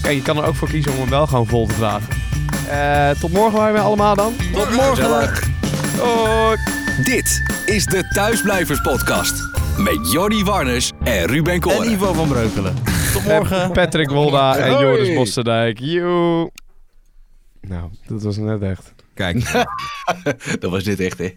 [0.03, 2.09] kijk, je kan er ook voor kiezen om hem wel gewoon vol te dragen.
[2.69, 4.33] Eh, tot morgen waren we allemaal dan.
[4.53, 5.33] Tot morgen!
[5.99, 6.57] Hoi.
[7.05, 9.49] Dit is de Thuisblijvers Podcast.
[9.79, 11.91] Met Jordi Warners en Ruben En Koren.
[11.91, 12.75] Ivo van Breukelen.
[13.13, 13.73] Tot morgen.
[13.73, 14.71] Patrick Wolda en.
[14.71, 15.79] Joris Bosterdijk.
[15.79, 16.51] Joe.
[17.61, 18.95] Nou, dat was net echt.
[19.15, 19.53] Kijk.
[20.61, 21.35] Dat was dit echt, hè?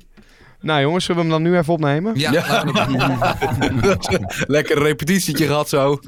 [0.61, 2.19] Nou jongens, zullen we hem dan nu even opnemen?
[2.19, 3.17] Ja, doen.
[4.55, 5.99] Lekker repetitietje gehad zo.